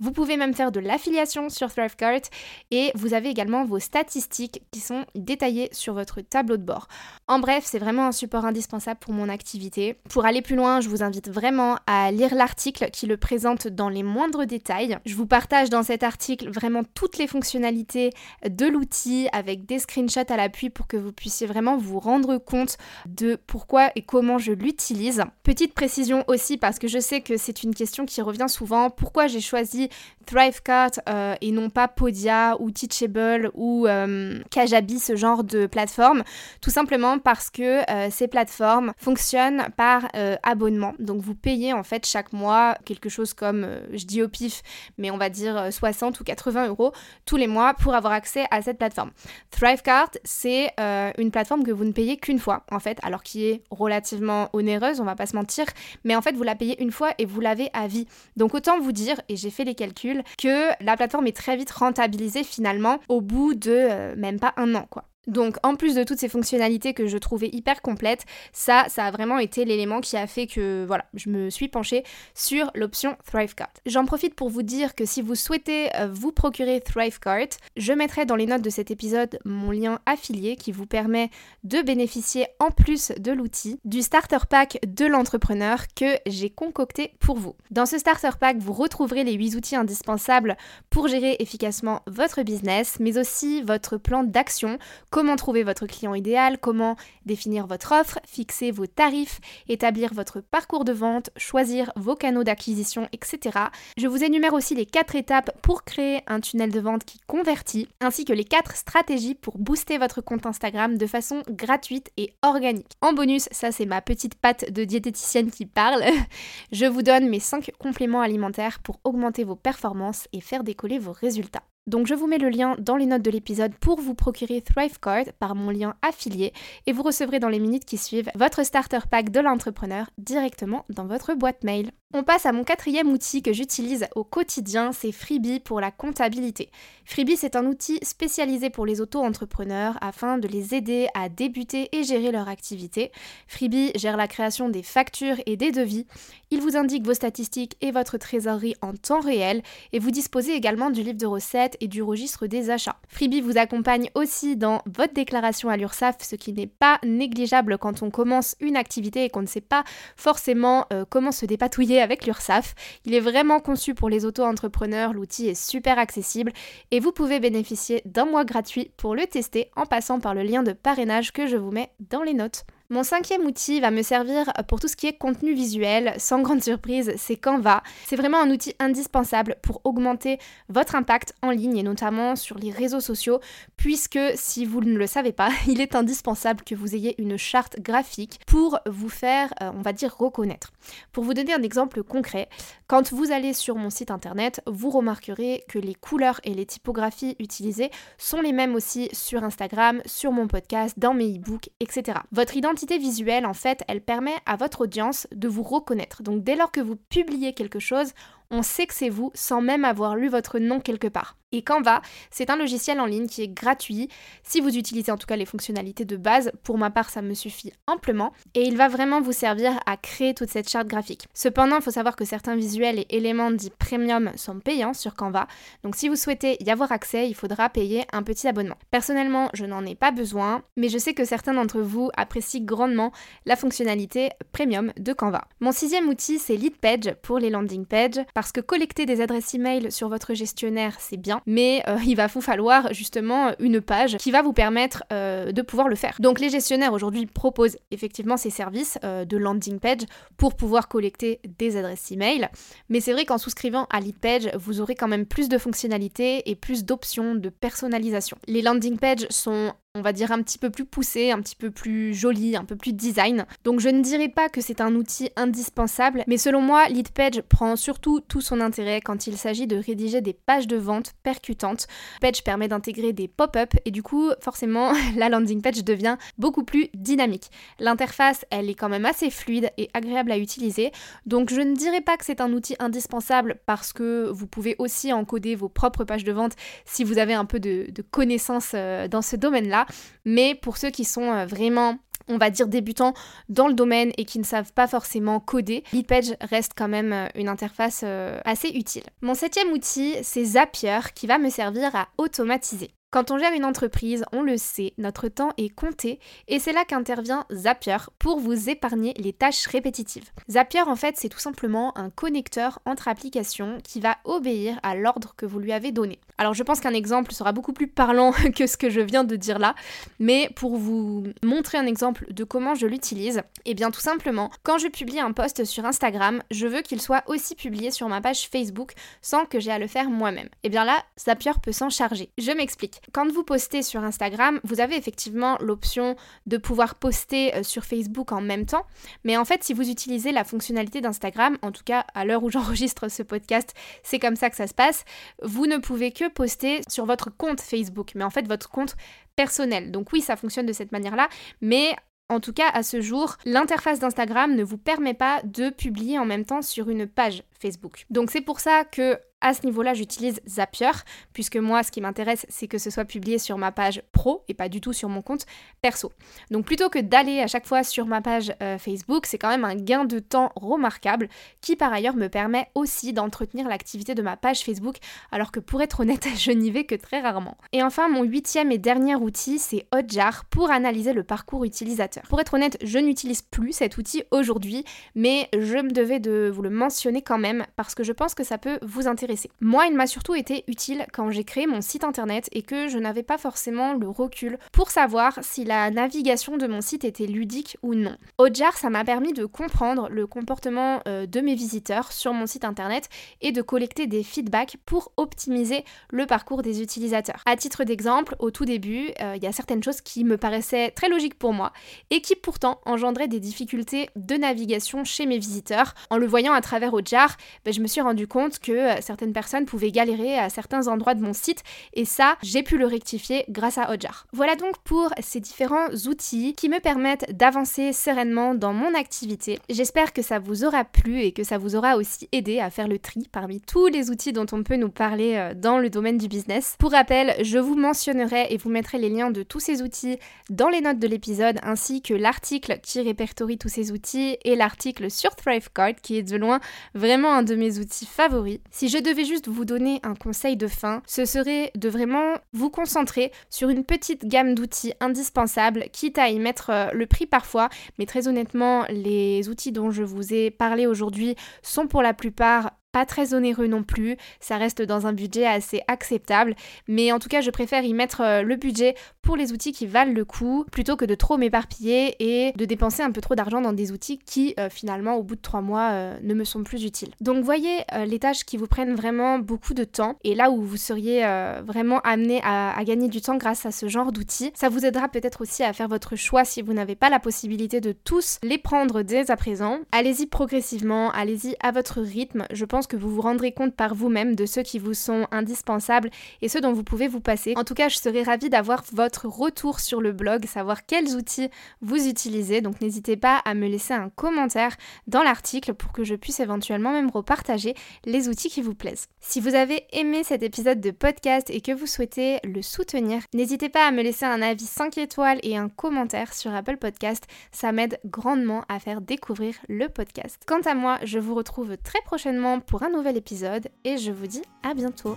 Vous 0.00 0.10
pouvez 0.10 0.36
même 0.36 0.54
faire 0.54 0.72
de 0.72 0.80
l'affiliation 0.80 1.48
sur 1.48 1.72
ThriveCart 1.72 2.22
et 2.70 2.90
vous 2.94 3.14
avez 3.14 3.28
également 3.28 3.64
vos 3.64 3.78
statistiques 3.78 4.62
qui 4.72 4.80
sont 4.80 5.04
détaillées 5.14 5.68
sur 5.72 5.94
votre 5.94 6.20
tableau 6.20 6.56
de 6.56 6.64
bord. 6.64 6.88
En 7.28 7.38
bref, 7.38 7.64
c'est 7.64 7.78
vraiment 7.78 8.06
un 8.06 8.12
support 8.12 8.44
indispensable 8.44 8.98
pour 9.00 9.14
mon 9.14 9.28
activité. 9.28 9.96
Pour 10.08 10.24
aller 10.24 10.42
plus 10.42 10.56
loin, 10.56 10.80
je 10.80 10.88
vous 10.88 11.02
invite 11.02 11.30
vraiment 11.30 11.78
à 11.86 12.10
lire 12.10 12.34
l'article 12.34 12.90
qui 12.90 13.06
le 13.06 13.16
présente 13.16 13.68
dans 13.68 13.88
les 13.88 14.02
moindres 14.02 14.46
détails. 14.46 14.98
Partage 15.44 15.68
dans 15.68 15.82
cet 15.82 16.02
article 16.02 16.48
vraiment 16.48 16.84
toutes 16.94 17.18
les 17.18 17.26
fonctionnalités 17.26 18.14
de 18.48 18.64
l'outil 18.64 19.28
avec 19.30 19.66
des 19.66 19.78
screenshots 19.78 20.30
à 20.30 20.38
l'appui 20.38 20.70
pour 20.70 20.86
que 20.86 20.96
vous 20.96 21.12
puissiez 21.12 21.46
vraiment 21.46 21.76
vous 21.76 22.00
rendre 22.00 22.38
compte 22.38 22.78
de 23.04 23.38
pourquoi 23.46 23.90
et 23.94 24.00
comment 24.00 24.38
je 24.38 24.52
l'utilise. 24.52 25.22
Petite 25.42 25.74
précision 25.74 26.24
aussi 26.28 26.56
parce 26.56 26.78
que 26.78 26.88
je 26.88 26.98
sais 26.98 27.20
que 27.20 27.36
c'est 27.36 27.62
une 27.62 27.74
question 27.74 28.06
qui 28.06 28.22
revient 28.22 28.48
souvent, 28.48 28.88
pourquoi 28.88 29.26
j'ai 29.26 29.42
choisi 29.42 29.90
ThriveCart 30.24 30.92
euh, 31.10 31.34
et 31.42 31.52
non 31.52 31.68
pas 31.68 31.88
Podia 31.88 32.56
ou 32.58 32.70
Teachable 32.70 33.50
ou 33.52 33.86
euh, 33.86 34.40
Kajabi, 34.50 34.98
ce 34.98 35.14
genre 35.14 35.44
de 35.44 35.66
plateforme, 35.66 36.22
tout 36.62 36.70
simplement 36.70 37.18
parce 37.18 37.50
que 37.50 37.90
euh, 37.90 38.08
ces 38.10 38.28
plateformes 38.28 38.92
fonctionnent 38.96 39.66
par 39.76 40.08
abonnement. 40.42 40.94
Donc 40.98 41.20
vous 41.20 41.34
payez 41.34 41.72
en 41.72 41.82
fait 41.82 42.06
chaque 42.06 42.32
mois 42.32 42.76
quelque 42.84 43.08
chose 43.08 43.34
comme, 43.34 43.66
je 43.92 44.04
dis 44.04 44.22
au 44.22 44.28
pif, 44.28 44.62
mais 44.96 45.10
on 45.10 45.18
va 45.18 45.28
dire 45.34 45.44
dire 45.44 45.72
60 45.72 46.20
ou 46.20 46.24
80 46.24 46.68
euros 46.68 46.92
tous 47.26 47.36
les 47.36 47.46
mois 47.46 47.74
pour 47.74 47.94
avoir 47.94 48.12
accès 48.12 48.46
à 48.50 48.62
cette 48.62 48.78
plateforme. 48.78 49.10
Thrivecart, 49.50 50.10
c'est 50.24 50.72
une 51.18 51.30
plateforme 51.30 51.64
que 51.64 51.70
vous 51.70 51.84
ne 51.84 51.92
payez 51.92 52.16
qu'une 52.16 52.38
fois, 52.38 52.64
en 52.70 52.78
fait, 52.78 52.98
alors 53.02 53.22
qui 53.22 53.44
est 53.46 53.62
relativement 53.70 54.48
onéreuse, 54.52 55.00
on 55.00 55.04
va 55.04 55.16
pas 55.16 55.26
se 55.26 55.36
mentir, 55.36 55.66
mais 56.04 56.16
en 56.16 56.22
fait, 56.22 56.34
vous 56.34 56.42
la 56.42 56.54
payez 56.54 56.80
une 56.82 56.92
fois 56.92 57.10
et 57.18 57.26
vous 57.26 57.40
l'avez 57.40 57.68
à 57.72 57.86
vie. 57.86 58.06
Donc 58.36 58.54
autant 58.54 58.80
vous 58.80 58.92
dire, 58.92 59.20
et 59.28 59.36
j'ai 59.36 59.50
fait 59.50 59.64
les 59.64 59.74
calculs, 59.74 60.22
que 60.38 60.70
la 60.82 60.96
plateforme 60.96 61.26
est 61.26 61.36
très 61.36 61.56
vite 61.56 61.70
rentabilisée 61.70 62.44
finalement 62.44 63.00
au 63.08 63.20
bout 63.20 63.54
de 63.54 64.14
même 64.16 64.38
pas 64.40 64.54
un 64.56 64.74
an, 64.74 64.86
quoi. 64.88 65.04
Donc 65.26 65.56
en 65.62 65.76
plus 65.76 65.94
de 65.94 66.04
toutes 66.04 66.18
ces 66.18 66.28
fonctionnalités 66.28 66.94
que 66.94 67.06
je 67.06 67.18
trouvais 67.18 67.48
hyper 67.52 67.82
complètes, 67.82 68.24
ça, 68.52 68.84
ça 68.88 69.04
a 69.04 69.10
vraiment 69.10 69.38
été 69.38 69.64
l'élément 69.64 70.00
qui 70.00 70.16
a 70.16 70.26
fait 70.26 70.46
que 70.46 70.84
voilà, 70.86 71.04
je 71.14 71.30
me 71.30 71.50
suis 71.50 71.68
penchée 71.68 72.04
sur 72.34 72.70
l'option 72.74 73.16
Thrivecart. 73.26 73.72
J'en 73.86 74.04
profite 74.04 74.34
pour 74.34 74.48
vous 74.48 74.62
dire 74.62 74.94
que 74.94 75.04
si 75.04 75.22
vous 75.22 75.34
souhaitez 75.34 75.94
euh, 75.96 76.08
vous 76.12 76.32
procurer 76.32 76.80
Thrivecart, 76.80 77.58
je 77.76 77.92
mettrai 77.92 78.26
dans 78.26 78.36
les 78.36 78.46
notes 78.46 78.62
de 78.62 78.70
cet 78.70 78.90
épisode 78.90 79.38
mon 79.44 79.70
lien 79.70 79.98
affilié 80.06 80.56
qui 80.56 80.72
vous 80.72 80.86
permet 80.86 81.30
de 81.64 81.80
bénéficier 81.82 82.46
en 82.58 82.70
plus 82.70 83.12
de 83.18 83.32
l'outil 83.32 83.78
du 83.84 84.02
starter 84.02 84.38
pack 84.48 84.78
de 84.86 85.06
l'entrepreneur 85.06 85.84
que 85.94 86.16
j'ai 86.26 86.50
concocté 86.50 87.14
pour 87.20 87.36
vous. 87.36 87.54
Dans 87.70 87.86
ce 87.86 87.98
starter 87.98 88.30
pack, 88.38 88.58
vous 88.58 88.72
retrouverez 88.72 89.24
les 89.24 89.34
8 89.34 89.54
outils 89.56 89.76
indispensables 89.76 90.56
pour 90.90 91.08
gérer 91.08 91.36
efficacement 91.38 92.02
votre 92.06 92.42
business, 92.42 92.96
mais 93.00 93.18
aussi 93.18 93.62
votre 93.62 93.96
plan 93.96 94.24
d'action 94.24 94.78
comment 95.14 95.36
trouver 95.36 95.62
votre 95.62 95.86
client 95.86 96.16
idéal, 96.16 96.58
comment 96.58 96.96
définir 97.24 97.68
votre 97.68 97.92
offre, 97.92 98.18
fixer 98.26 98.72
vos 98.72 98.88
tarifs, 98.88 99.38
établir 99.68 100.12
votre 100.12 100.40
parcours 100.40 100.84
de 100.84 100.92
vente, 100.92 101.30
choisir 101.36 101.92
vos 101.94 102.16
canaux 102.16 102.42
d'acquisition, 102.42 103.08
etc. 103.12 103.60
Je 103.96 104.08
vous 104.08 104.24
énumère 104.24 104.54
aussi 104.54 104.74
les 104.74 104.86
4 104.86 105.14
étapes 105.14 105.56
pour 105.62 105.84
créer 105.84 106.22
un 106.26 106.40
tunnel 106.40 106.72
de 106.72 106.80
vente 106.80 107.04
qui 107.04 107.20
convertit, 107.28 107.86
ainsi 108.00 108.24
que 108.24 108.32
les 108.32 108.42
4 108.42 108.74
stratégies 108.74 109.36
pour 109.36 109.56
booster 109.56 109.98
votre 109.98 110.20
compte 110.20 110.46
Instagram 110.46 110.98
de 110.98 111.06
façon 111.06 111.44
gratuite 111.48 112.10
et 112.16 112.32
organique. 112.42 112.90
En 113.00 113.12
bonus, 113.12 113.46
ça 113.52 113.70
c'est 113.70 113.86
ma 113.86 114.02
petite 114.02 114.34
patte 114.34 114.72
de 114.72 114.82
diététicienne 114.82 115.52
qui 115.52 115.64
parle, 115.64 116.02
je 116.72 116.86
vous 116.86 117.02
donne 117.02 117.28
mes 117.28 117.38
5 117.38 117.70
compléments 117.78 118.20
alimentaires 118.20 118.80
pour 118.80 118.98
augmenter 119.04 119.44
vos 119.44 119.54
performances 119.54 120.26
et 120.32 120.40
faire 120.40 120.64
décoller 120.64 120.98
vos 120.98 121.12
résultats. 121.12 121.62
Donc 121.86 122.06
je 122.06 122.14
vous 122.14 122.26
mets 122.26 122.38
le 122.38 122.48
lien 122.48 122.76
dans 122.78 122.96
les 122.96 123.04
notes 123.04 123.20
de 123.20 123.30
l'épisode 123.30 123.74
pour 123.74 124.00
vous 124.00 124.14
procurer 124.14 124.62
Thrivecard 124.62 125.26
par 125.38 125.54
mon 125.54 125.68
lien 125.68 125.96
affilié 126.00 126.54
et 126.86 126.92
vous 126.92 127.02
recevrez 127.02 127.40
dans 127.40 127.50
les 127.50 127.58
minutes 127.58 127.84
qui 127.84 127.98
suivent 127.98 128.30
votre 128.34 128.64
starter 128.64 129.00
pack 129.10 129.28
de 129.28 129.40
l'entrepreneur 129.40 130.08
directement 130.16 130.86
dans 130.88 131.04
votre 131.04 131.34
boîte 131.34 131.62
mail. 131.62 131.90
On 132.16 132.22
passe 132.22 132.46
à 132.46 132.52
mon 132.52 132.62
quatrième 132.62 133.10
outil 133.10 133.42
que 133.42 133.52
j'utilise 133.52 134.06
au 134.14 134.22
quotidien, 134.22 134.92
c'est 134.92 135.10
Freebie 135.10 135.58
pour 135.58 135.80
la 135.80 135.90
comptabilité. 135.90 136.70
Freebie, 137.04 137.36
c'est 137.36 137.56
un 137.56 137.66
outil 137.66 137.98
spécialisé 138.04 138.70
pour 138.70 138.86
les 138.86 139.00
auto-entrepreneurs 139.00 139.98
afin 140.00 140.38
de 140.38 140.46
les 140.46 140.76
aider 140.76 141.08
à 141.14 141.28
débuter 141.28 141.88
et 141.90 142.04
gérer 142.04 142.30
leur 142.30 142.48
activité. 142.48 143.10
Freebie 143.48 143.90
gère 143.96 144.16
la 144.16 144.28
création 144.28 144.68
des 144.68 144.84
factures 144.84 145.38
et 145.46 145.56
des 145.56 145.72
devis. 145.72 146.06
Il 146.52 146.60
vous 146.60 146.76
indique 146.76 147.04
vos 147.04 147.14
statistiques 147.14 147.76
et 147.80 147.90
votre 147.90 148.16
trésorerie 148.16 148.76
en 148.80 148.92
temps 148.92 149.18
réel 149.18 149.60
et 149.92 149.98
vous 149.98 150.12
disposez 150.12 150.52
également 150.52 150.90
du 150.90 151.02
livre 151.02 151.18
de 151.18 151.26
recettes 151.26 151.73
et 151.80 151.88
du 151.88 152.02
registre 152.02 152.46
des 152.46 152.70
achats. 152.70 152.96
Freebie 153.08 153.40
vous 153.40 153.58
accompagne 153.58 154.10
aussi 154.14 154.56
dans 154.56 154.82
votre 154.86 155.14
déclaration 155.14 155.68
à 155.68 155.76
l'URSSAF, 155.76 156.16
ce 156.20 156.36
qui 156.36 156.52
n'est 156.52 156.66
pas 156.66 156.98
négligeable 157.04 157.78
quand 157.78 158.02
on 158.02 158.10
commence 158.10 158.56
une 158.60 158.76
activité 158.76 159.24
et 159.24 159.30
qu'on 159.30 159.42
ne 159.42 159.46
sait 159.46 159.60
pas 159.60 159.84
forcément 160.16 160.86
euh, 160.92 161.04
comment 161.08 161.32
se 161.32 161.46
dépatouiller 161.46 162.00
avec 162.00 162.26
l'URSSAF. 162.26 162.74
Il 163.04 163.14
est 163.14 163.20
vraiment 163.20 163.60
conçu 163.60 163.94
pour 163.94 164.08
les 164.08 164.24
auto-entrepreneurs, 164.24 165.12
l'outil 165.12 165.48
est 165.48 165.60
super 165.60 165.98
accessible 165.98 166.52
et 166.90 167.00
vous 167.00 167.12
pouvez 167.12 167.40
bénéficier 167.40 168.02
d'un 168.04 168.26
mois 168.26 168.44
gratuit 168.44 168.90
pour 168.96 169.14
le 169.14 169.26
tester 169.26 169.70
en 169.76 169.86
passant 169.86 170.20
par 170.20 170.34
le 170.34 170.42
lien 170.42 170.62
de 170.62 170.72
parrainage 170.72 171.32
que 171.32 171.46
je 171.46 171.56
vous 171.56 171.70
mets 171.70 171.90
dans 172.00 172.22
les 172.22 172.34
notes. 172.34 172.64
Mon 172.94 173.02
cinquième 173.02 173.44
outil 173.44 173.80
va 173.80 173.90
me 173.90 174.02
servir 174.02 174.52
pour 174.68 174.78
tout 174.78 174.86
ce 174.86 174.94
qui 174.94 175.08
est 175.08 175.18
contenu 175.18 175.52
visuel. 175.52 176.14
Sans 176.16 176.40
grande 176.42 176.62
surprise, 176.62 177.12
c'est 177.16 177.34
Canva. 177.34 177.82
C'est 178.06 178.14
vraiment 178.14 178.40
un 178.40 178.48
outil 178.52 178.72
indispensable 178.78 179.56
pour 179.62 179.80
augmenter 179.82 180.38
votre 180.68 180.94
impact 180.94 181.34
en 181.42 181.50
ligne 181.50 181.76
et 181.76 181.82
notamment 181.82 182.36
sur 182.36 182.56
les 182.56 182.70
réseaux 182.70 183.00
sociaux, 183.00 183.40
puisque 183.76 184.20
si 184.36 184.64
vous 184.64 184.80
ne 184.80 184.96
le 184.96 185.08
savez 185.08 185.32
pas, 185.32 185.48
il 185.66 185.80
est 185.80 185.96
indispensable 185.96 186.62
que 186.62 186.76
vous 186.76 186.94
ayez 186.94 187.20
une 187.20 187.36
charte 187.36 187.80
graphique 187.80 188.38
pour 188.46 188.78
vous 188.86 189.08
faire, 189.08 189.52
euh, 189.60 189.72
on 189.74 189.82
va 189.82 189.92
dire, 189.92 190.14
reconnaître. 190.16 190.70
Pour 191.10 191.24
vous 191.24 191.34
donner 191.34 191.52
un 191.52 191.62
exemple 191.62 192.04
concret, 192.04 192.48
quand 192.86 193.12
vous 193.12 193.32
allez 193.32 193.54
sur 193.54 193.74
mon 193.74 193.90
site 193.90 194.12
internet, 194.12 194.60
vous 194.68 194.90
remarquerez 194.90 195.64
que 195.68 195.80
les 195.80 195.96
couleurs 195.96 196.40
et 196.44 196.54
les 196.54 196.64
typographies 196.64 197.34
utilisées 197.40 197.90
sont 198.18 198.40
les 198.40 198.52
mêmes 198.52 198.76
aussi 198.76 199.08
sur 199.12 199.42
Instagram, 199.42 200.00
sur 200.06 200.30
mon 200.30 200.46
podcast, 200.46 200.96
dans 200.96 201.12
mes 201.12 201.38
e-books, 201.38 201.70
etc. 201.80 202.20
Votre 202.30 202.56
identité 202.56 202.83
visuelle, 202.92 203.46
en 203.46 203.54
fait, 203.54 203.82
elle 203.88 204.00
permet 204.00 204.34
à 204.46 204.56
votre 204.56 204.82
audience 204.82 205.26
de 205.34 205.48
vous 205.48 205.62
reconnaître. 205.62 206.22
Donc 206.22 206.44
dès 206.44 206.56
lors 206.56 206.70
que 206.70 206.80
vous 206.80 206.96
publiez 206.96 207.52
quelque 207.54 207.78
chose, 207.78 208.12
on 208.50 208.62
sait 208.62 208.86
que 208.86 208.94
c'est 208.94 209.08
vous 209.08 209.30
sans 209.34 209.60
même 209.60 209.84
avoir 209.84 210.16
lu 210.16 210.28
votre 210.28 210.58
nom 210.58 210.80
quelque 210.80 211.08
part. 211.08 211.36
Et 211.54 211.62
Canva, 211.62 212.02
c'est 212.32 212.50
un 212.50 212.56
logiciel 212.56 212.98
en 212.98 213.06
ligne 213.06 213.28
qui 213.28 213.40
est 213.40 213.48
gratuit, 213.48 214.08
si 214.42 214.60
vous 214.60 214.76
utilisez 214.76 215.12
en 215.12 215.16
tout 215.16 215.28
cas 215.28 215.36
les 215.36 215.46
fonctionnalités 215.46 216.04
de 216.04 216.16
base, 216.16 216.50
pour 216.64 216.78
ma 216.78 216.90
part 216.90 217.10
ça 217.10 217.22
me 217.22 217.32
suffit 217.32 217.72
amplement, 217.86 218.32
et 218.54 218.62
il 218.62 218.76
va 218.76 218.88
vraiment 218.88 219.20
vous 219.20 219.30
servir 219.30 219.78
à 219.86 219.96
créer 219.96 220.34
toute 220.34 220.50
cette 220.50 220.68
charte 220.68 220.88
graphique. 220.88 221.28
Cependant, 221.32 221.76
il 221.76 221.82
faut 221.82 221.92
savoir 221.92 222.16
que 222.16 222.24
certains 222.24 222.56
visuels 222.56 222.98
et 222.98 223.06
éléments 223.10 223.52
dits 223.52 223.70
premium 223.70 224.32
sont 224.34 224.58
payants 224.58 224.94
sur 224.94 225.14
Canva, 225.14 225.46
donc 225.84 225.94
si 225.94 226.08
vous 226.08 226.16
souhaitez 226.16 226.56
y 226.60 226.72
avoir 226.72 226.90
accès, 226.90 227.28
il 227.28 227.34
faudra 227.34 227.70
payer 227.70 228.04
un 228.12 228.24
petit 228.24 228.48
abonnement. 228.48 228.76
Personnellement, 228.90 229.48
je 229.54 229.64
n'en 229.64 229.86
ai 229.86 229.94
pas 229.94 230.10
besoin, 230.10 230.62
mais 230.76 230.88
je 230.88 230.98
sais 230.98 231.14
que 231.14 231.24
certains 231.24 231.54
d'entre 231.54 231.80
vous 231.80 232.10
apprécient 232.16 232.64
grandement 232.64 233.12
la 233.46 233.54
fonctionnalité 233.54 234.30
premium 234.50 234.92
de 234.98 235.12
Canva. 235.12 235.44
Mon 235.60 235.70
sixième 235.70 236.08
outil, 236.08 236.40
c'est 236.40 236.56
Leadpage 236.56 237.14
pour 237.22 237.38
les 237.38 237.50
landing 237.50 237.86
pages, 237.86 238.20
parce 238.34 238.50
que 238.50 238.60
collecter 238.60 239.06
des 239.06 239.20
adresses 239.20 239.54
email 239.54 239.92
sur 239.92 240.08
votre 240.08 240.34
gestionnaire, 240.34 240.96
c'est 240.98 241.16
bien, 241.16 241.40
mais 241.46 241.82
euh, 241.88 241.98
il 242.06 242.16
va 242.16 242.26
vous 242.26 242.40
falloir 242.40 242.92
justement 242.92 243.52
une 243.58 243.80
page 243.80 244.16
qui 244.16 244.30
va 244.30 244.42
vous 244.42 244.52
permettre 244.52 245.04
euh, 245.12 245.52
de 245.52 245.62
pouvoir 245.62 245.88
le 245.88 245.96
faire. 245.96 246.16
Donc 246.20 246.40
les 246.40 246.50
gestionnaires 246.50 246.92
aujourd'hui 246.92 247.26
proposent 247.26 247.76
effectivement 247.90 248.36
ces 248.36 248.50
services 248.50 248.98
euh, 249.04 249.24
de 249.24 249.36
landing 249.36 249.78
page 249.78 250.02
pour 250.36 250.56
pouvoir 250.56 250.88
collecter 250.88 251.40
des 251.58 251.76
adresses 251.76 252.10
email, 252.10 252.48
mais 252.88 253.00
c'est 253.00 253.12
vrai 253.12 253.24
qu'en 253.24 253.38
souscrivant 253.38 253.86
à 253.90 254.00
Leadpage, 254.00 254.50
vous 254.56 254.80
aurez 254.80 254.94
quand 254.94 255.08
même 255.08 255.26
plus 255.26 255.48
de 255.48 255.58
fonctionnalités 255.58 256.48
et 256.50 256.54
plus 256.54 256.84
d'options 256.84 257.34
de 257.34 257.48
personnalisation. 257.48 258.36
Les 258.46 258.62
landing 258.62 258.98
pages 258.98 259.26
sont 259.30 259.72
on 259.96 260.02
va 260.02 260.12
dire 260.12 260.32
un 260.32 260.42
petit 260.42 260.58
peu 260.58 260.70
plus 260.70 260.84
poussé, 260.84 261.30
un 261.30 261.40
petit 261.40 261.54
peu 261.54 261.70
plus 261.70 262.14
joli, 262.14 262.56
un 262.56 262.64
peu 262.64 262.74
plus 262.74 262.92
design. 262.92 263.46
Donc 263.62 263.78
je 263.78 263.88
ne 263.88 264.02
dirais 264.02 264.28
pas 264.28 264.48
que 264.48 264.60
c'est 264.60 264.80
un 264.80 264.96
outil 264.96 265.30
indispensable, 265.36 266.24
mais 266.26 266.36
selon 266.36 266.60
moi, 266.60 266.88
Leadpage 266.88 267.42
prend 267.42 267.76
surtout 267.76 268.18
tout 268.18 268.40
son 268.40 268.60
intérêt 268.60 269.00
quand 269.00 269.28
il 269.28 269.36
s'agit 269.36 269.68
de 269.68 269.76
rédiger 269.76 270.20
des 270.20 270.32
pages 270.32 270.66
de 270.66 270.76
vente 270.76 271.12
percutantes. 271.22 271.86
Page 272.20 272.42
permet 272.42 272.66
d'intégrer 272.66 273.12
des 273.12 273.28
pop-up 273.28 273.74
et 273.84 273.92
du 273.92 274.02
coup, 274.02 274.30
forcément, 274.40 274.92
la 275.16 275.28
landing 275.28 275.62
page 275.62 275.84
devient 275.84 276.16
beaucoup 276.38 276.64
plus 276.64 276.88
dynamique. 276.94 277.52
L'interface, 277.78 278.44
elle 278.50 278.68
est 278.68 278.74
quand 278.74 278.88
même 278.88 279.06
assez 279.06 279.30
fluide 279.30 279.70
et 279.78 279.90
agréable 279.94 280.32
à 280.32 280.38
utiliser, 280.38 280.90
donc 281.24 281.50
je 281.50 281.60
ne 281.60 281.76
dirais 281.76 282.00
pas 282.00 282.16
que 282.16 282.24
c'est 282.24 282.40
un 282.40 282.52
outil 282.52 282.74
indispensable 282.80 283.60
parce 283.64 283.92
que 283.92 284.28
vous 284.28 284.48
pouvez 284.48 284.74
aussi 284.80 285.12
encoder 285.12 285.54
vos 285.54 285.68
propres 285.68 286.02
pages 286.02 286.24
de 286.24 286.32
vente 286.32 286.54
si 286.84 287.04
vous 287.04 287.18
avez 287.18 287.34
un 287.34 287.44
peu 287.44 287.60
de, 287.60 287.86
de 287.92 288.02
connaissances 288.02 288.72
euh, 288.74 289.06
dans 289.06 289.22
ce 289.22 289.36
domaine-là. 289.36 289.83
Mais 290.24 290.54
pour 290.54 290.76
ceux 290.76 290.90
qui 290.90 291.04
sont 291.04 291.30
euh, 291.30 291.46
vraiment 291.46 291.98
on 292.28 292.38
va 292.38 292.50
dire 292.50 292.68
débutants 292.68 293.14
dans 293.48 293.68
le 293.68 293.74
domaine 293.74 294.12
et 294.16 294.24
qui 294.24 294.38
ne 294.38 294.44
savent 294.44 294.72
pas 294.72 294.86
forcément 294.86 295.40
coder, 295.40 295.84
Leadpage 295.92 296.34
reste 296.40 296.72
quand 296.76 296.88
même 296.88 297.12
euh, 297.12 297.26
une 297.34 297.48
interface 297.48 298.02
euh, 298.04 298.40
assez 298.44 298.68
utile. 298.68 299.04
Mon 299.20 299.34
septième 299.34 299.70
outil, 299.72 300.16
c'est 300.22 300.44
Zapier 300.44 301.00
qui 301.14 301.26
va 301.26 301.38
me 301.38 301.50
servir 301.50 301.94
à 301.94 302.08
automatiser. 302.18 302.90
Quand 303.14 303.30
on 303.30 303.38
gère 303.38 303.52
une 303.52 303.64
entreprise, 303.64 304.24
on 304.32 304.42
le 304.42 304.56
sait, 304.56 304.92
notre 304.98 305.28
temps 305.28 305.52
est 305.56 305.68
compté 305.68 306.18
et 306.48 306.58
c'est 306.58 306.72
là 306.72 306.84
qu'intervient 306.84 307.46
Zapier 307.52 307.98
pour 308.18 308.40
vous 308.40 308.68
épargner 308.68 309.14
les 309.18 309.32
tâches 309.32 309.68
répétitives. 309.68 310.32
Zapier 310.50 310.82
en 310.82 310.96
fait 310.96 311.14
c'est 311.16 311.28
tout 311.28 311.38
simplement 311.38 311.96
un 311.96 312.10
connecteur 312.10 312.80
entre 312.86 313.06
applications 313.06 313.78
qui 313.84 314.00
va 314.00 314.16
obéir 314.24 314.80
à 314.82 314.96
l'ordre 314.96 315.34
que 315.36 315.46
vous 315.46 315.60
lui 315.60 315.72
avez 315.72 315.92
donné. 315.92 316.18
Alors 316.38 316.54
je 316.54 316.64
pense 316.64 316.80
qu'un 316.80 316.92
exemple 316.92 317.32
sera 317.32 317.52
beaucoup 317.52 317.72
plus 317.72 317.86
parlant 317.86 318.32
que 318.56 318.66
ce 318.66 318.76
que 318.76 318.90
je 318.90 319.00
viens 319.00 319.22
de 319.22 319.36
dire 319.36 319.60
là, 319.60 319.76
mais 320.18 320.50
pour 320.56 320.76
vous 320.76 321.22
montrer 321.44 321.78
un 321.78 321.86
exemple 321.86 322.26
de 322.32 322.42
comment 322.42 322.74
je 322.74 322.88
l'utilise, 322.88 323.42
eh 323.64 323.74
bien 323.74 323.92
tout 323.92 324.00
simplement, 324.00 324.50
quand 324.64 324.78
je 324.78 324.88
publie 324.88 325.20
un 325.20 325.30
post 325.30 325.64
sur 325.64 325.84
Instagram, 325.84 326.42
je 326.50 326.66
veux 326.66 326.82
qu'il 326.82 327.00
soit 327.00 327.22
aussi 327.28 327.54
publié 327.54 327.92
sur 327.92 328.08
ma 328.08 328.20
page 328.20 328.48
Facebook 328.48 328.94
sans 329.22 329.44
que 329.44 329.60
j'ai 329.60 329.70
à 329.70 329.78
le 329.78 329.86
faire 329.86 330.10
moi-même. 330.10 330.46
Et 330.46 330.64
eh 330.64 330.68
bien 330.68 330.84
là, 330.84 331.00
Zapier 331.16 331.52
peut 331.62 331.70
s'en 331.70 331.90
charger. 331.90 332.30
Je 332.38 332.50
m'explique. 332.50 333.03
Quand 333.12 333.30
vous 333.30 333.44
postez 333.44 333.82
sur 333.82 334.02
Instagram, 334.02 334.60
vous 334.64 334.80
avez 334.80 334.96
effectivement 334.96 335.56
l'option 335.60 336.16
de 336.46 336.56
pouvoir 336.56 336.94
poster 336.94 337.54
euh, 337.54 337.62
sur 337.62 337.84
Facebook 337.84 338.32
en 338.32 338.40
même 338.40 338.66
temps, 338.66 338.86
mais 339.24 339.36
en 339.36 339.44
fait 339.44 339.62
si 339.64 339.74
vous 339.74 339.88
utilisez 339.88 340.32
la 340.32 340.44
fonctionnalité 340.44 341.00
d'Instagram, 341.00 341.58
en 341.62 341.72
tout 341.72 341.84
cas 341.84 342.04
à 342.14 342.24
l'heure 342.24 342.42
où 342.42 342.50
j'enregistre 342.54 343.08
ce 343.08 343.22
podcast, 343.22 343.74
c'est 344.02 344.18
comme 344.18 344.36
ça 344.36 344.50
que 344.50 344.56
ça 344.56 344.66
se 344.66 344.74
passe, 344.74 345.04
vous 345.42 345.66
ne 345.66 345.78
pouvez 345.78 346.12
que 346.12 346.28
poster 346.28 346.80
sur 346.88 347.06
votre 347.06 347.30
compte 347.30 347.60
Facebook, 347.60 348.12
mais 348.14 348.24
en 348.24 348.30
fait 348.30 348.46
votre 348.46 348.68
compte 348.68 348.96
personnel. 349.36 349.90
Donc 349.90 350.12
oui, 350.12 350.20
ça 350.20 350.36
fonctionne 350.36 350.66
de 350.66 350.72
cette 350.72 350.92
manière-là, 350.92 351.28
mais 351.60 351.94
en 352.30 352.40
tout 352.40 352.52
cas, 352.54 352.68
à 352.72 352.82
ce 352.82 353.00
jour, 353.02 353.36
l'interface 353.44 354.00
d'Instagram 354.00 354.54
ne 354.54 354.64
vous 354.64 354.78
permet 354.78 355.14
pas 355.14 355.42
de 355.44 355.68
publier 355.68 356.18
en 356.18 356.24
même 356.24 356.46
temps 356.46 356.62
sur 356.62 356.88
une 356.88 357.06
page 357.06 357.42
Facebook. 357.60 358.06
Donc 358.08 358.30
c'est 358.30 358.40
pour 358.40 358.60
ça 358.60 358.84
que 358.84 359.18
à 359.44 359.52
ce 359.52 359.66
niveau-là, 359.66 359.92
j'utilise 359.92 360.40
Zapier, 360.48 360.90
puisque 361.34 361.58
moi, 361.58 361.82
ce 361.82 361.92
qui 361.92 362.00
m'intéresse, 362.00 362.46
c'est 362.48 362.66
que 362.66 362.78
ce 362.78 362.88
soit 362.88 363.04
publié 363.04 363.38
sur 363.38 363.58
ma 363.58 363.72
page 363.72 364.02
pro 364.10 364.42
et 364.48 364.54
pas 364.54 364.70
du 364.70 364.80
tout 364.80 364.94
sur 364.94 365.10
mon 365.10 365.20
compte 365.20 365.44
perso. 365.82 366.12
Donc 366.50 366.64
plutôt 366.64 366.88
que 366.88 366.98
d'aller 366.98 367.40
à 367.40 367.46
chaque 367.46 367.66
fois 367.66 367.84
sur 367.84 368.06
ma 368.06 368.22
page 368.22 368.54
euh, 368.62 368.78
Facebook, 368.78 369.26
c'est 369.26 369.36
quand 369.36 369.50
même 369.50 369.66
un 369.66 369.74
gain 369.74 370.06
de 370.06 370.18
temps 370.18 370.50
remarquable 370.56 371.28
qui 371.60 371.76
par 371.76 371.92
ailleurs 371.92 372.16
me 372.16 372.28
permet 372.28 372.68
aussi 372.74 373.12
d'entretenir 373.12 373.68
l'activité 373.68 374.14
de 374.14 374.22
ma 374.22 374.38
page 374.38 374.64
Facebook, 374.64 374.96
alors 375.30 375.52
que 375.52 375.60
pour 375.60 375.82
être 375.82 376.00
honnête, 376.00 376.26
je 376.38 376.50
n'y 376.50 376.70
vais 376.70 376.84
que 376.84 376.94
très 376.94 377.20
rarement. 377.20 377.58
Et 377.72 377.82
enfin, 377.82 378.08
mon 378.08 378.22
huitième 378.22 378.72
et 378.72 378.78
dernier 378.78 379.14
outil, 379.14 379.58
c'est 379.58 379.86
Hotjar 379.92 380.46
pour 380.46 380.70
analyser 380.70 381.12
le 381.12 381.22
parcours 381.22 381.64
utilisateur. 381.64 382.24
Pour 382.30 382.40
être 382.40 382.54
honnête, 382.54 382.78
je 382.82 382.98
n'utilise 382.98 383.42
plus 383.42 383.72
cet 383.72 383.98
outil 383.98 384.22
aujourd'hui, 384.30 384.86
mais 385.14 385.50
je 385.52 385.76
me 385.76 385.90
devais 385.90 386.18
de 386.18 386.50
vous 386.50 386.62
le 386.62 386.70
mentionner 386.70 387.20
quand 387.20 387.38
même 387.38 387.66
parce 387.76 387.94
que 387.94 388.04
je 388.04 388.12
pense 388.12 388.34
que 388.34 388.42
ça 388.42 388.56
peut 388.56 388.78
vous 388.80 389.06
intéresser 389.06 389.33
moi, 389.60 389.86
il 389.86 389.94
m'a 389.94 390.06
surtout 390.06 390.34
été 390.34 390.64
utile 390.66 391.06
quand 391.12 391.30
j'ai 391.30 391.44
créé 391.44 391.66
mon 391.66 391.80
site 391.80 392.04
internet 392.04 392.48
et 392.52 392.62
que 392.62 392.88
je 392.88 392.98
n'avais 392.98 393.22
pas 393.22 393.38
forcément 393.38 393.94
le 393.94 394.08
recul 394.08 394.58
pour 394.72 394.90
savoir 394.90 395.38
si 395.42 395.64
la 395.64 395.90
navigation 395.90 396.56
de 396.56 396.66
mon 396.66 396.80
site 396.80 397.04
était 397.04 397.26
ludique 397.26 397.76
ou 397.82 397.94
non. 397.94 398.16
Ojar, 398.38 398.76
ça 398.76 398.90
m'a 398.90 399.04
permis 399.04 399.32
de 399.32 399.44
comprendre 399.44 400.08
le 400.10 400.26
comportement 400.26 401.00
euh, 401.08 401.26
de 401.26 401.40
mes 401.40 401.54
visiteurs 401.54 402.12
sur 402.12 402.32
mon 402.32 402.46
site 402.46 402.64
internet 402.64 403.08
et 403.40 403.52
de 403.52 403.62
collecter 403.62 404.06
des 404.06 404.22
feedbacks 404.22 404.76
pour 404.84 405.12
optimiser 405.16 405.84
le 406.10 406.26
parcours 406.26 406.62
des 406.62 406.82
utilisateurs. 406.82 407.42
À 407.46 407.56
titre 407.56 407.84
d'exemple, 407.84 408.36
au 408.38 408.50
tout 408.50 408.64
début, 408.64 409.10
euh, 409.20 409.34
il 409.36 409.42
y 409.42 409.46
a 409.46 409.52
certaines 409.52 409.82
choses 409.82 410.00
qui 410.00 410.24
me 410.24 410.36
paraissaient 410.36 410.90
très 410.90 411.08
logiques 411.08 411.38
pour 411.38 411.52
moi 411.52 411.72
et 412.10 412.20
qui 412.20 412.36
pourtant 412.36 412.80
engendraient 412.84 413.28
des 413.28 413.40
difficultés 413.40 414.10
de 414.16 414.34
navigation 414.36 415.04
chez 415.04 415.26
mes 415.26 415.38
visiteurs. 415.38 415.94
En 416.10 416.16
le 416.16 416.26
voyant 416.26 416.52
à 416.52 416.60
travers 416.60 416.94
Ojar, 416.94 417.36
ben, 417.64 417.72
je 417.72 417.80
me 417.80 417.86
suis 417.86 418.00
rendu 418.00 418.26
compte 418.26 418.58
que 418.58 418.72
euh, 418.72 419.00
certaines 419.24 419.32
personnes 419.32 419.64
pouvaient 419.64 419.90
galérer 419.90 420.38
à 420.38 420.50
certains 420.50 420.86
endroits 420.86 421.14
de 421.14 421.22
mon 421.22 421.32
site 421.32 421.62
et 421.94 422.04
ça, 422.04 422.36
j'ai 422.42 422.62
pu 422.62 422.76
le 422.76 422.84
rectifier 422.84 423.46
grâce 423.48 423.78
à 423.78 423.90
Hotjar. 423.90 424.26
Voilà 424.34 424.54
donc 424.54 424.76
pour 424.84 425.08
ces 425.18 425.40
différents 425.40 425.88
outils 426.06 426.52
qui 426.52 426.68
me 426.68 426.78
permettent 426.78 427.34
d'avancer 427.34 427.94
sereinement 427.94 428.54
dans 428.54 428.74
mon 428.74 428.94
activité. 428.94 429.60
J'espère 429.70 430.12
que 430.12 430.20
ça 430.20 430.38
vous 430.40 430.66
aura 430.66 430.84
plu 430.84 431.20
et 431.20 431.32
que 431.32 431.42
ça 431.42 431.56
vous 431.56 431.74
aura 431.74 431.96
aussi 431.96 432.28
aidé 432.32 432.60
à 432.60 432.68
faire 432.68 432.86
le 432.86 432.98
tri 432.98 433.26
parmi 433.32 433.62
tous 433.62 433.86
les 433.86 434.10
outils 434.10 434.34
dont 434.34 434.44
on 434.52 434.62
peut 434.62 434.76
nous 434.76 434.90
parler 434.90 435.36
euh, 435.36 435.54
dans 435.54 435.78
le 435.78 435.88
domaine 435.88 436.18
du 436.18 436.28
business. 436.28 436.76
Pour 436.78 436.92
rappel, 436.92 437.34
je 437.42 437.56
vous 437.56 437.76
mentionnerai 437.76 438.48
et 438.50 438.58
vous 438.58 438.68
mettrai 438.68 438.98
les 438.98 439.08
liens 439.08 439.30
de 439.30 439.42
tous 439.42 439.60
ces 439.60 439.80
outils 439.80 440.18
dans 440.50 440.68
les 440.68 440.82
notes 440.82 440.98
de 440.98 441.08
l'épisode 441.08 441.58
ainsi 441.62 442.02
que 442.02 442.12
l'article 442.12 442.78
qui 442.82 443.00
répertorie 443.00 443.56
tous 443.56 443.70
ces 443.70 443.90
outils 443.90 444.36
et 444.44 444.54
l'article 444.54 445.10
sur 445.10 445.34
ThriveCard 445.34 445.94
qui 446.02 446.18
est 446.18 446.22
de 446.22 446.36
loin 446.36 446.60
vraiment 446.94 447.32
un 447.32 447.42
de 447.42 447.54
mes 447.54 447.78
outils 447.78 448.06
favoris. 448.06 448.58
Si 448.70 448.88
je 448.88 448.98
devais 448.98 449.13
juste 449.22 449.46
vous 449.46 449.64
donner 449.64 450.00
un 450.02 450.16
conseil 450.16 450.56
de 450.56 450.66
fin, 450.66 451.02
ce 451.06 451.24
serait 451.24 451.70
de 451.76 451.88
vraiment 451.88 452.34
vous 452.52 452.70
concentrer 452.70 453.30
sur 453.50 453.68
une 453.68 453.84
petite 453.84 454.26
gamme 454.26 454.56
d'outils 454.56 454.94
indispensables, 454.98 455.84
quitte 455.92 456.18
à 456.18 456.30
y 456.30 456.40
mettre 456.40 456.70
euh, 456.70 456.90
le 456.92 457.06
prix 457.06 457.26
parfois, 457.26 457.68
mais 457.98 458.06
très 458.06 458.26
honnêtement, 458.26 458.84
les 458.88 459.48
outils 459.48 459.70
dont 459.70 459.92
je 459.92 460.02
vous 460.02 460.34
ai 460.34 460.50
parlé 460.50 460.88
aujourd'hui 460.88 461.36
sont 461.62 461.86
pour 461.86 462.02
la 462.02 462.14
plupart 462.14 462.72
pas 462.94 463.04
très 463.04 463.34
onéreux 463.34 463.66
non 463.66 463.82
plus, 463.82 464.16
ça 464.38 464.56
reste 464.56 464.80
dans 464.80 465.08
un 465.08 465.12
budget 465.12 465.46
assez 465.46 465.82
acceptable, 465.88 466.54
mais 466.86 467.10
en 467.10 467.18
tout 467.18 467.28
cas 467.28 467.40
je 467.40 467.50
préfère 467.50 467.82
y 467.82 467.92
mettre 467.92 468.20
euh, 468.20 468.42
le 468.42 468.54
budget 468.54 468.94
pour 469.24 469.36
les 469.36 469.52
outils 469.52 469.72
qui 469.72 469.86
valent 469.86 470.12
le 470.12 470.24
coup, 470.24 470.64
plutôt 470.70 470.96
que 470.96 471.04
de 471.04 471.14
trop 471.14 471.36
m'éparpiller 471.36 472.14
et 472.20 472.52
de 472.52 472.64
dépenser 472.64 473.02
un 473.02 473.10
peu 473.10 473.20
trop 473.20 473.34
d'argent 473.34 473.60
dans 473.60 473.72
des 473.72 473.90
outils 473.90 474.18
qui 474.18 474.54
euh, 474.60 474.68
finalement 474.68 475.14
au 475.14 475.22
bout 475.22 475.36
de 475.36 475.40
trois 475.40 475.62
mois 475.62 475.90
euh, 475.92 476.18
ne 476.22 476.34
me 476.34 476.44
sont 476.44 476.62
plus 476.62 476.84
utiles. 476.84 477.10
Donc 477.20 477.42
voyez 477.44 477.80
les 478.06 478.18
tâches 478.18 478.44
qui 478.44 478.56
vous 478.56 478.66
prennent 478.66 478.94
vraiment 478.94 479.38
beaucoup 479.38 479.74
de 479.74 479.84
temps 479.84 480.16
et 480.24 480.34
là 480.34 480.50
où 480.50 480.62
vous 480.62 480.76
seriez 480.76 481.22
vraiment 481.64 482.00
amené 482.00 482.40
à, 482.42 482.76
à, 482.76 482.84
gagner 482.84 483.08
du 483.08 483.20
temps 483.20 483.36
grâce 483.36 483.66
à 483.66 483.72
ce 483.72 483.88
genre 483.88 484.12
d'outils, 484.12 484.52
ça 484.54 484.68
vous 484.68 484.84
aidera 484.84 485.08
peut-être 485.08 485.40
aussi 485.40 485.62
à 485.62 485.72
faire 485.72 485.88
votre 485.88 486.16
choix 486.16 486.44
si 486.44 486.62
vous 486.62 486.72
n'avez 486.72 486.94
pas 486.94 487.08
la 487.08 487.18
possibilité 487.18 487.80
de 487.80 487.92
tous 487.92 488.38
les 488.42 488.58
prendre 488.58 489.02
dès 489.02 489.30
à 489.30 489.36
présent. 489.36 489.80
Allez-y 489.92 490.26
progressivement, 490.26 491.10
allez-y 491.12 491.56
à 491.60 491.72
votre 491.72 492.00
rythme, 492.00 492.46
je 492.52 492.64
pense 492.64 492.86
que 492.86 492.96
vous 492.96 493.10
vous 493.10 493.20
rendrez 493.22 493.52
compte 493.52 493.74
par 493.74 493.94
vous-même 493.94 494.34
de 494.34 494.46
ceux 494.46 494.62
qui 494.62 494.78
vous 494.78 494.94
sont 494.94 495.26
indispensables 495.30 496.10
et 496.42 496.48
ceux 496.48 496.60
dont 496.60 496.72
vous 496.72 496.84
pouvez 496.84 497.08
vous 497.08 497.20
passer. 497.20 497.54
En 497.56 497.64
tout 497.64 497.74
cas, 497.74 497.88
je 497.88 497.96
serais 497.96 498.22
ravie 498.22 498.50
d'avoir 498.50 498.84
votre 499.14 499.28
retour 499.28 499.78
sur 499.78 500.00
le 500.00 500.12
blog, 500.12 500.46
savoir 500.46 500.86
quels 500.86 501.14
outils 501.14 501.48
vous 501.80 502.08
utilisez. 502.08 502.60
Donc 502.60 502.80
n'hésitez 502.80 503.16
pas 503.16 503.36
à 503.44 503.54
me 503.54 503.68
laisser 503.68 503.94
un 503.94 504.08
commentaire 504.08 504.76
dans 505.06 505.22
l'article 505.22 505.74
pour 505.74 505.92
que 505.92 506.02
je 506.02 506.16
puisse 506.16 506.40
éventuellement 506.40 506.90
même 506.90 507.10
repartager 507.10 507.74
les 508.04 508.28
outils 508.28 508.50
qui 508.50 508.60
vous 508.60 508.74
plaisent. 508.74 509.06
Si 509.20 509.40
vous 509.40 509.54
avez 509.54 509.84
aimé 509.92 510.24
cet 510.24 510.42
épisode 510.42 510.80
de 510.80 510.90
podcast 510.90 511.48
et 511.50 511.60
que 511.60 511.70
vous 511.70 511.86
souhaitez 511.86 512.40
le 512.42 512.60
soutenir, 512.60 513.22
n'hésitez 513.32 513.68
pas 513.68 513.86
à 513.86 513.92
me 513.92 514.02
laisser 514.02 514.24
un 514.24 514.42
avis 514.42 514.66
5 514.66 514.98
étoiles 514.98 515.38
et 515.44 515.56
un 515.56 515.68
commentaire 515.68 516.34
sur 516.34 516.52
Apple 516.52 516.78
Podcast. 516.78 517.24
Ça 517.52 517.70
m'aide 517.70 518.00
grandement 518.04 518.64
à 518.68 518.80
faire 518.80 519.00
découvrir 519.00 519.54
le 519.68 519.88
podcast. 519.88 520.40
Quant 520.46 520.62
à 520.64 520.74
moi, 520.74 520.98
je 521.04 521.20
vous 521.20 521.36
retrouve 521.36 521.76
très 521.76 522.00
prochainement 522.04 522.58
pour 522.58 522.82
un 522.82 522.90
nouvel 522.90 523.16
épisode 523.16 523.68
et 523.84 523.96
je 523.96 524.10
vous 524.10 524.26
dis 524.26 524.42
à 524.64 524.74
bientôt. 524.74 525.16